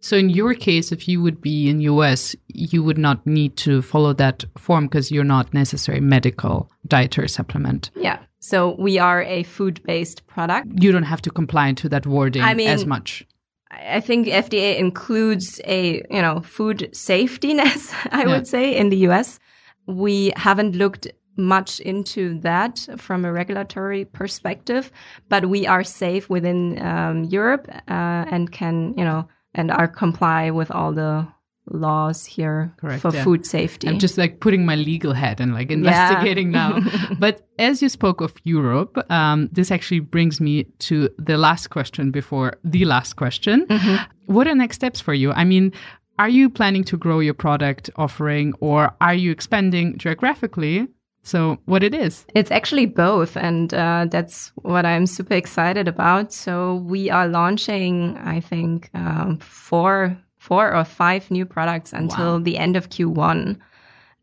So 0.00 0.16
in 0.16 0.30
your 0.30 0.54
case, 0.54 0.92
if 0.92 1.08
you 1.08 1.20
would 1.22 1.40
be 1.40 1.68
in 1.68 1.80
US, 1.80 2.36
you 2.48 2.82
would 2.82 2.98
not 2.98 3.26
need 3.26 3.56
to 3.58 3.82
follow 3.82 4.12
that 4.14 4.44
form 4.56 4.86
because 4.86 5.10
you're 5.10 5.24
not 5.24 5.52
necessary 5.52 6.00
medical 6.00 6.70
dietary 6.86 7.28
supplement. 7.28 7.90
Yeah. 7.96 8.20
So 8.40 8.76
we 8.78 8.98
are 8.98 9.22
a 9.22 9.42
food-based 9.42 10.26
product. 10.28 10.68
You 10.80 10.92
don't 10.92 11.02
have 11.02 11.22
to 11.22 11.30
comply 11.30 11.72
to 11.72 11.88
that 11.88 12.06
wording 12.06 12.42
I 12.42 12.54
mean, 12.54 12.68
as 12.68 12.86
much. 12.86 13.26
I 13.70 14.00
think 14.00 14.28
FDA 14.28 14.78
includes 14.78 15.60
a, 15.64 16.02
you 16.10 16.22
know, 16.22 16.40
food 16.40 16.90
safetyness, 16.92 17.92
I 18.12 18.20
yeah. 18.20 18.26
would 18.28 18.46
say, 18.46 18.76
in 18.76 18.90
the 18.90 19.08
US. 19.08 19.40
We 19.86 20.32
haven't 20.36 20.76
looked 20.76 21.08
much 21.38 21.80
into 21.80 22.38
that 22.40 22.86
from 22.98 23.24
a 23.24 23.32
regulatory 23.32 24.04
perspective, 24.04 24.90
but 25.28 25.48
we 25.48 25.66
are 25.66 25.84
safe 25.84 26.28
within 26.28 26.78
um, 26.84 27.24
Europe 27.24 27.68
uh, 27.88 28.24
and 28.30 28.50
can, 28.52 28.94
you 28.98 29.04
know, 29.04 29.28
and 29.54 29.70
are 29.70 29.88
comply 29.88 30.50
with 30.50 30.70
all 30.70 30.92
the 30.92 31.26
laws 31.70 32.24
here 32.24 32.74
Correct, 32.78 33.02
for 33.02 33.14
yeah. 33.14 33.24
food 33.24 33.46
safety. 33.46 33.88
I'm 33.88 33.98
just 33.98 34.18
like 34.18 34.40
putting 34.40 34.64
my 34.64 34.74
legal 34.74 35.12
hat 35.12 35.40
and 35.40 35.52
like 35.54 35.70
investigating 35.70 36.52
yeah. 36.52 36.78
now. 36.80 37.14
but 37.18 37.46
as 37.58 37.82
you 37.82 37.88
spoke 37.88 38.20
of 38.20 38.34
Europe, 38.44 38.98
um, 39.10 39.48
this 39.52 39.70
actually 39.70 40.00
brings 40.00 40.40
me 40.40 40.64
to 40.80 41.08
the 41.18 41.36
last 41.36 41.68
question 41.68 42.10
before 42.10 42.54
the 42.64 42.84
last 42.84 43.16
question. 43.16 43.66
Mm-hmm. 43.66 44.32
What 44.32 44.46
are 44.48 44.54
next 44.54 44.76
steps 44.76 45.00
for 45.00 45.14
you? 45.14 45.32
I 45.32 45.44
mean, 45.44 45.72
are 46.18 46.28
you 46.28 46.50
planning 46.50 46.84
to 46.84 46.96
grow 46.96 47.20
your 47.20 47.34
product 47.34 47.90
offering 47.96 48.52
or 48.60 48.92
are 49.00 49.14
you 49.14 49.30
expanding 49.30 49.98
geographically? 49.98 50.88
So, 51.28 51.58
what 51.66 51.82
it 51.82 51.94
is? 51.94 52.24
It's 52.34 52.50
actually 52.50 52.86
both, 52.86 53.36
and 53.36 53.74
uh, 53.74 54.06
that's 54.08 54.50
what 54.62 54.86
I'm 54.86 55.04
super 55.04 55.34
excited 55.34 55.86
about. 55.86 56.32
So, 56.32 56.76
we 56.76 57.10
are 57.10 57.28
launching, 57.28 58.16
I 58.16 58.40
think, 58.40 58.88
um, 58.94 59.36
four, 59.36 60.16
four 60.38 60.74
or 60.74 60.84
five 60.84 61.30
new 61.30 61.44
products 61.44 61.92
until 61.92 62.38
wow. 62.38 62.42
the 62.42 62.56
end 62.56 62.76
of 62.76 62.88
Q1. 62.88 63.58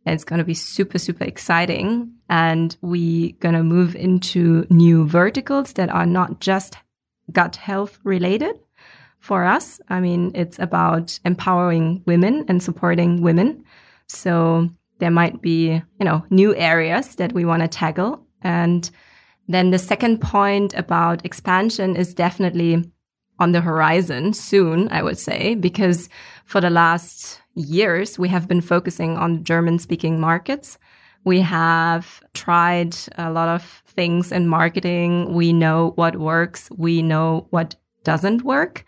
It's 0.07 0.23
going 0.23 0.39
to 0.39 0.45
be 0.45 0.55
super, 0.55 0.97
super 0.97 1.25
exciting, 1.25 2.11
and 2.27 2.75
we 2.81 3.35
are 3.35 3.39
going 3.39 3.55
to 3.55 3.63
move 3.63 3.95
into 3.95 4.65
new 4.71 5.05
verticals 5.05 5.73
that 5.73 5.91
are 5.91 6.07
not 6.07 6.39
just 6.39 6.75
gut 7.31 7.55
health 7.55 7.99
related. 8.03 8.59
For 9.19 9.45
us, 9.45 9.79
I 9.89 9.99
mean, 9.99 10.31
it's 10.33 10.57
about 10.57 11.19
empowering 11.23 12.01
women 12.07 12.45
and 12.47 12.63
supporting 12.63 13.21
women. 13.21 13.63
So 14.07 14.71
there 14.99 15.11
might 15.11 15.41
be, 15.41 15.81
you 15.99 16.05
know, 16.05 16.25
new 16.29 16.55
areas 16.55 17.15
that 17.15 17.33
we 17.33 17.45
want 17.45 17.61
to 17.61 17.67
tackle. 17.67 18.25
And 18.41 18.89
then 19.47 19.71
the 19.71 19.79
second 19.79 20.21
point 20.21 20.73
about 20.73 21.25
expansion 21.25 21.95
is 21.95 22.13
definitely 22.13 22.83
on 23.39 23.51
the 23.51 23.61
horizon 23.61 24.33
soon, 24.33 24.87
I 24.89 25.03
would 25.03 25.19
say, 25.19 25.55
because 25.55 26.09
for 26.45 26.61
the 26.61 26.69
last 26.69 27.41
years, 27.55 28.17
we 28.17 28.29
have 28.29 28.47
been 28.47 28.61
focusing 28.61 29.17
on 29.17 29.43
German 29.43 29.79
speaking 29.79 30.19
markets. 30.19 30.77
We 31.25 31.41
have 31.41 32.21
tried 32.33 32.95
a 33.17 33.31
lot 33.31 33.49
of 33.49 33.83
things 33.87 34.31
in 34.31 34.47
marketing. 34.47 35.33
We 35.33 35.53
know 35.53 35.91
what 35.95 36.17
works. 36.17 36.69
We 36.77 37.01
know 37.01 37.47
what 37.49 37.75
doesn't 38.03 38.43
work. 38.43 38.85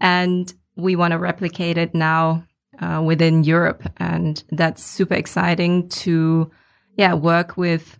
And 0.00 0.52
we 0.76 0.96
want 0.96 1.12
to 1.12 1.18
replicate 1.18 1.76
it 1.76 1.94
now 1.94 2.44
uh, 2.78 3.02
within 3.04 3.44
Europe. 3.44 3.82
And 3.98 4.42
that's 4.50 4.82
super 4.82 5.14
exciting 5.14 5.88
to, 5.88 6.50
yeah, 6.96 7.14
work 7.14 7.56
with 7.56 7.98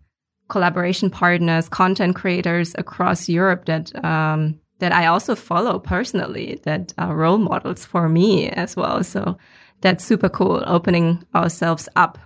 collaboration 0.48 1.11
partners, 1.11 1.68
content 1.68 2.16
creators 2.16 2.74
across 2.78 3.28
Europe 3.28 3.66
that, 3.66 3.92
um, 4.04 4.59
that 4.78 4.92
I 4.92 5.06
also 5.06 5.35
follow 5.35 5.78
personally 5.78 6.61
that 6.64 6.92
are 6.98 7.14
role 7.14 7.38
models 7.38 7.85
for 7.85 8.09
me 8.09 8.48
as 8.50 8.76
well. 8.76 9.04
So 9.04 9.37
that's 9.80 10.04
super 10.04 10.28
cool, 10.28 10.62
opening 10.66 11.24
ourselves 11.35 11.88
up 11.96 12.18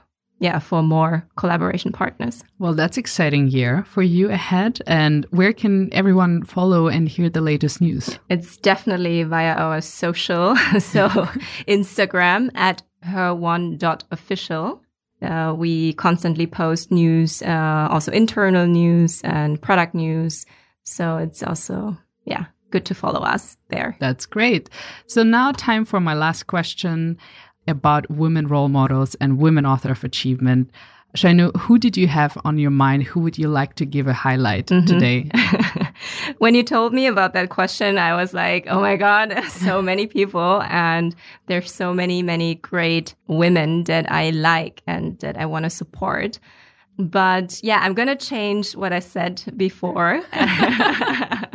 yeah, 0.45 0.59
for 0.59 0.83
more 0.83 1.27
collaboration 1.37 1.91
partners. 1.91 2.45
Well, 2.59 2.75
that's 2.75 2.99
exciting 2.99 3.49
year 3.49 3.83
for 3.89 4.03
you 4.03 4.29
ahead. 4.29 4.79
And 4.87 5.25
where 5.31 5.55
can 5.55 5.89
everyone 5.95 6.45
follow 6.45 6.89
and 6.89 7.09
hear 7.09 7.31
the 7.31 7.41
latest 7.41 7.81
news? 7.81 8.19
It's 8.29 8.59
definitely 8.59 9.23
via 9.23 9.55
our 9.55 9.81
social. 9.81 10.55
so 10.79 11.09
Instagram 11.67 12.51
at 12.55 12.83
her 13.05 13.35
one 13.35 13.79
dot 13.79 14.05
official. 14.11 14.83
Uh, 15.23 15.55
we 15.57 15.95
constantly 15.95 16.47
post 16.47 16.91
news, 16.91 17.41
uh, 17.41 17.89
also 17.91 18.13
internal 18.13 18.67
news 18.67 19.23
and 19.23 19.63
product 19.63 19.95
news. 19.95 20.45
So 20.83 21.17
it's 21.17 21.43
also, 21.43 21.97
yeah, 22.27 22.45
good 22.75 22.85
to 22.85 22.95
follow 22.95 23.21
us 23.21 23.57
there. 23.71 23.97
That's 23.99 24.27
great. 24.27 24.69
So 25.07 25.23
now 25.23 25.53
time 25.53 25.87
for 25.87 26.01
my 26.01 26.13
last 26.13 26.49
question 26.49 27.17
about 27.67 28.11
women 28.11 28.47
role 28.47 28.69
models 28.69 29.15
and 29.17 29.39
women 29.39 29.67
author 29.67 29.93
of 29.93 30.05
achievement. 30.05 30.71
Shanyu, 31.17 31.57
who 31.57 31.79
did 31.79 31.97
you 31.97 32.09
have 32.09 32.37
on 32.45 32.59
your 32.59 32.73
mind? 32.73 33.05
Who 33.05 33.21
would 33.21 33.39
you 33.39 33.47
like 33.47 33.75
to 33.77 33.87
give 33.87 34.09
a 34.09 34.13
highlight 34.13 34.71
mm 34.71 34.81
-hmm. 34.81 34.87
today? 34.87 35.31
when 36.39 36.55
you 36.55 36.65
told 36.65 36.93
me 36.93 37.07
about 37.07 37.33
that 37.33 37.49
question, 37.49 37.99
I 37.99 38.13
was 38.15 38.33
like, 38.33 38.69
oh 38.71 38.81
my 38.81 38.97
God, 38.97 39.45
so 39.67 39.83
many 39.83 40.07
people. 40.07 40.63
And 40.69 41.15
there's 41.47 41.73
so 41.73 41.95
many, 41.95 42.23
many 42.23 42.59
great 42.73 43.15
women 43.27 43.85
that 43.85 44.05
I 44.11 44.31
like 44.31 44.83
and 44.87 45.19
that 45.21 45.37
I 45.37 45.47
want 45.47 45.65
to 45.65 45.71
support. 45.71 46.41
But 46.99 47.61
yeah, 47.63 47.81
I'm 47.83 47.95
going 47.95 48.09
to 48.09 48.17
change 48.17 48.77
what 48.77 48.93
I 48.93 49.01
said 49.01 49.43
before. 49.57 50.23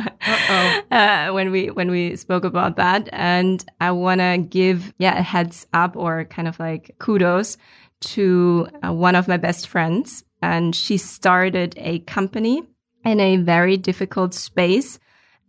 Uh, 0.90 1.30
when 1.30 1.50
we 1.50 1.70
when 1.70 1.90
we 1.90 2.14
spoke 2.14 2.44
about 2.44 2.76
that, 2.76 3.08
and 3.12 3.64
I 3.80 3.90
want 3.92 4.20
to 4.20 4.36
give 4.38 4.92
yeah 4.98 5.18
a 5.18 5.22
heads 5.22 5.66
up 5.72 5.96
or 5.96 6.24
kind 6.24 6.46
of 6.46 6.58
like 6.58 6.94
kudos 6.98 7.56
to 8.00 8.68
uh, 8.84 8.92
one 8.92 9.14
of 9.14 9.28
my 9.28 9.36
best 9.36 9.68
friends, 9.68 10.24
and 10.42 10.74
she 10.74 10.98
started 10.98 11.74
a 11.78 12.00
company 12.00 12.62
in 13.04 13.20
a 13.20 13.36
very 13.36 13.76
difficult 13.76 14.34
space. 14.34 14.98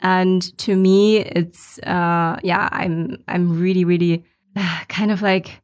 And 0.02 0.58
to 0.60 0.76
me, 0.76 1.18
it's, 1.18 1.78
uh, 1.80 2.40
yeah, 2.44 2.70
I'm, 2.72 3.24
I'm 3.28 3.60
really, 3.60 3.86
really 3.86 4.24
kind 4.88 5.12
of 5.12 5.22
like, 5.22 5.61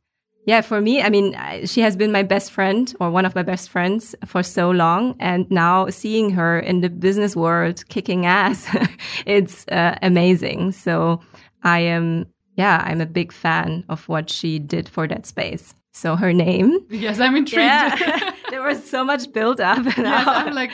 yeah, 0.47 0.61
for 0.61 0.79
me, 0.79 1.01
I 1.01 1.09
mean, 1.09 1.35
she 1.65 1.81
has 1.81 1.97
been 1.97 2.13
my 2.13 2.23
best 2.23 2.51
friend 2.51 2.95
or 3.01 3.11
one 3.11 3.25
of 3.25 3.35
my 3.35 3.43
best 3.43 3.69
friends 3.69 4.15
for 4.25 4.41
so 4.41 4.71
long. 4.71 5.17
And 5.19 5.45
now 5.51 5.89
seeing 5.89 6.29
her 6.29 6.57
in 6.57 6.79
the 6.79 6.89
business 6.89 7.35
world 7.35 7.83
kicking 7.89 8.25
ass, 8.25 8.65
it's 9.25 9.67
uh, 9.67 9.97
amazing. 10.01 10.71
So 10.71 11.19
I 11.63 11.79
am, 11.79 12.27
yeah, 12.55 12.81
I'm 12.85 13.01
a 13.01 13.05
big 13.05 13.33
fan 13.33 13.83
of 13.89 14.07
what 14.07 14.29
she 14.29 14.57
did 14.57 14.87
for 14.87 15.05
that 15.09 15.25
space. 15.25 15.75
So 15.91 16.15
her 16.15 16.31
name. 16.31 16.79
Yes, 16.89 17.19
I'm 17.19 17.35
intrigued. 17.35 17.63
Yeah. 17.63 18.31
there 18.49 18.61
was 18.61 18.89
so 18.89 19.03
much 19.03 19.33
build 19.33 19.59
up. 19.59 19.85
Yes, 19.97 20.27
I'm 20.27 20.53
like, 20.53 20.71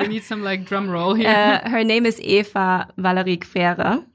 we 0.00 0.06
need 0.06 0.22
some 0.22 0.44
like 0.44 0.64
drum 0.64 0.88
roll 0.88 1.14
here. 1.14 1.28
Uh, 1.28 1.68
her 1.68 1.82
name 1.82 2.06
is 2.06 2.20
Eva 2.20 2.86
Valerie 2.96 3.38
Gfere. 3.38 4.06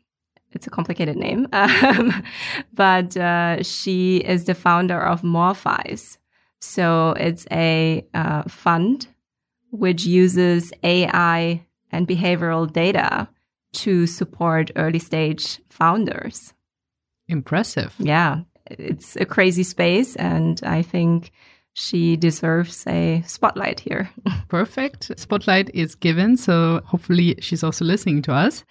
It's 0.54 0.68
a 0.68 0.70
complicated 0.70 1.16
name, 1.18 1.48
um, 1.54 2.24
but 2.74 3.16
uh, 3.16 3.64
she 3.64 4.18
is 4.18 4.46
the 4.46 4.54
founder 4.54 5.00
of 5.00 5.22
Morphize. 5.22 6.18
So 6.60 7.12
it's 7.12 7.48
a 7.52 8.06
uh, 8.14 8.44
fund 8.44 9.08
which 9.72 10.06
uses 10.06 10.74
AI 10.84 11.66
and 11.92 12.08
behavioral 12.08 12.72
data 12.72 13.30
to 13.74 14.06
support 14.06 14.72
early 14.76 15.00
stage 15.00 15.62
founders. 15.70 16.54
Impressive. 17.28 17.96
Yeah 17.98 18.42
it's 18.80 19.16
a 19.16 19.26
crazy 19.26 19.64
space, 19.64 20.16
and 20.16 20.60
I 20.64 20.82
think 20.82 21.32
she 21.74 22.18
deserves 22.18 22.86
a 22.88 23.24
spotlight 23.26 23.80
here. 23.80 24.10
Perfect. 24.50 25.12
Spotlight 25.18 25.70
is 25.74 25.96
given, 25.96 26.38
so 26.38 26.82
hopefully 26.86 27.36
she's 27.40 27.64
also 27.64 27.86
listening 27.86 28.22
to 28.24 28.34
us. 28.34 28.64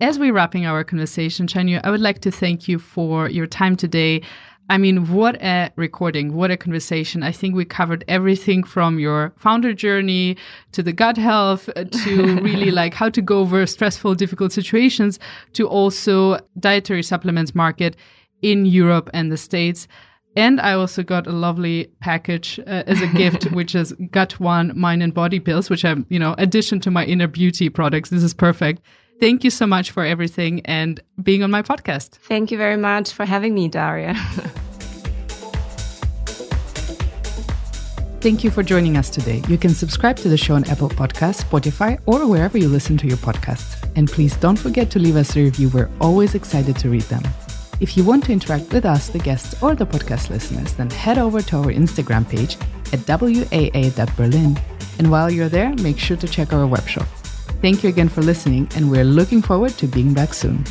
As 0.00 0.16
we're 0.16 0.32
wrapping 0.32 0.64
our 0.64 0.84
conversation, 0.84 1.48
Shanyu, 1.48 1.80
I 1.82 1.90
would 1.90 2.00
like 2.00 2.20
to 2.20 2.30
thank 2.30 2.68
you 2.68 2.78
for 2.78 3.28
your 3.28 3.48
time 3.48 3.74
today. 3.74 4.22
I 4.70 4.78
mean, 4.78 5.12
what 5.12 5.42
a 5.42 5.72
recording, 5.74 6.34
what 6.34 6.52
a 6.52 6.56
conversation. 6.56 7.24
I 7.24 7.32
think 7.32 7.56
we 7.56 7.64
covered 7.64 8.04
everything 8.06 8.62
from 8.62 9.00
your 9.00 9.32
founder 9.38 9.72
journey 9.72 10.36
to 10.70 10.84
the 10.84 10.92
gut 10.92 11.16
health 11.16 11.68
uh, 11.74 11.82
to 11.82 12.40
really 12.42 12.70
like 12.70 12.94
how 12.94 13.08
to 13.08 13.20
go 13.20 13.40
over 13.40 13.66
stressful, 13.66 14.14
difficult 14.14 14.52
situations 14.52 15.18
to 15.54 15.66
also 15.66 16.38
dietary 16.60 17.02
supplements 17.02 17.52
market 17.52 17.96
in 18.40 18.66
Europe 18.66 19.10
and 19.12 19.32
the 19.32 19.36
States. 19.36 19.88
And 20.36 20.60
I 20.60 20.74
also 20.74 21.02
got 21.02 21.26
a 21.26 21.32
lovely 21.32 21.90
package 22.00 22.60
uh, 22.68 22.84
as 22.86 23.02
a 23.02 23.08
gift, 23.08 23.44
which 23.52 23.74
is 23.74 23.92
Gut 24.12 24.38
One 24.38 24.78
Mind 24.78 25.02
and 25.02 25.12
Body 25.12 25.40
Pills, 25.40 25.68
which 25.68 25.84
I'm, 25.84 26.06
you 26.08 26.20
know, 26.20 26.36
addition 26.38 26.78
to 26.80 26.90
my 26.92 27.04
inner 27.04 27.26
beauty 27.26 27.68
products. 27.68 28.10
This 28.10 28.22
is 28.22 28.32
perfect. 28.32 28.80
Thank 29.20 29.42
you 29.42 29.50
so 29.50 29.66
much 29.66 29.90
for 29.90 30.04
everything 30.04 30.60
and 30.64 31.00
being 31.22 31.42
on 31.42 31.50
my 31.50 31.62
podcast. 31.62 32.10
Thank 32.10 32.50
you 32.52 32.58
very 32.58 32.76
much 32.76 33.12
for 33.12 33.24
having 33.24 33.54
me, 33.54 33.68
Daria. 33.68 34.14
Thank 38.20 38.42
you 38.42 38.50
for 38.50 38.64
joining 38.64 38.96
us 38.96 39.10
today. 39.10 39.42
You 39.48 39.56
can 39.56 39.70
subscribe 39.70 40.16
to 40.18 40.28
the 40.28 40.36
show 40.36 40.54
on 40.56 40.64
Apple 40.64 40.88
Podcasts, 40.88 41.42
Spotify, 41.44 42.00
or 42.06 42.26
wherever 42.26 42.58
you 42.58 42.68
listen 42.68 42.96
to 42.98 43.06
your 43.06 43.16
podcasts. 43.18 43.76
And 43.94 44.08
please 44.08 44.36
don't 44.36 44.58
forget 44.58 44.90
to 44.90 44.98
leave 44.98 45.14
us 45.16 45.36
a 45.36 45.42
review. 45.42 45.68
We're 45.68 45.90
always 46.00 46.34
excited 46.34 46.76
to 46.78 46.88
read 46.88 47.02
them. 47.02 47.22
If 47.80 47.96
you 47.96 48.02
want 48.02 48.24
to 48.24 48.32
interact 48.32 48.72
with 48.72 48.84
us, 48.84 49.08
the 49.08 49.20
guests, 49.20 49.62
or 49.62 49.76
the 49.76 49.86
podcast 49.86 50.30
listeners, 50.30 50.74
then 50.74 50.90
head 50.90 51.18
over 51.18 51.40
to 51.42 51.58
our 51.58 51.66
Instagram 51.66 52.28
page 52.28 52.56
at 52.92 53.06
waa.berlin. 53.08 54.58
And 54.98 55.10
while 55.12 55.30
you're 55.30 55.48
there, 55.48 55.72
make 55.76 55.98
sure 55.98 56.16
to 56.16 56.26
check 56.26 56.52
our 56.52 56.66
webshop. 56.68 57.06
Thank 57.60 57.82
you 57.82 57.88
again 57.88 58.08
for 58.08 58.22
listening, 58.22 58.68
and 58.76 58.88
we're 58.88 59.04
looking 59.04 59.42
forward 59.42 59.72
to 59.78 59.88
being 59.88 60.14
back 60.14 60.32
soon. 60.32 60.64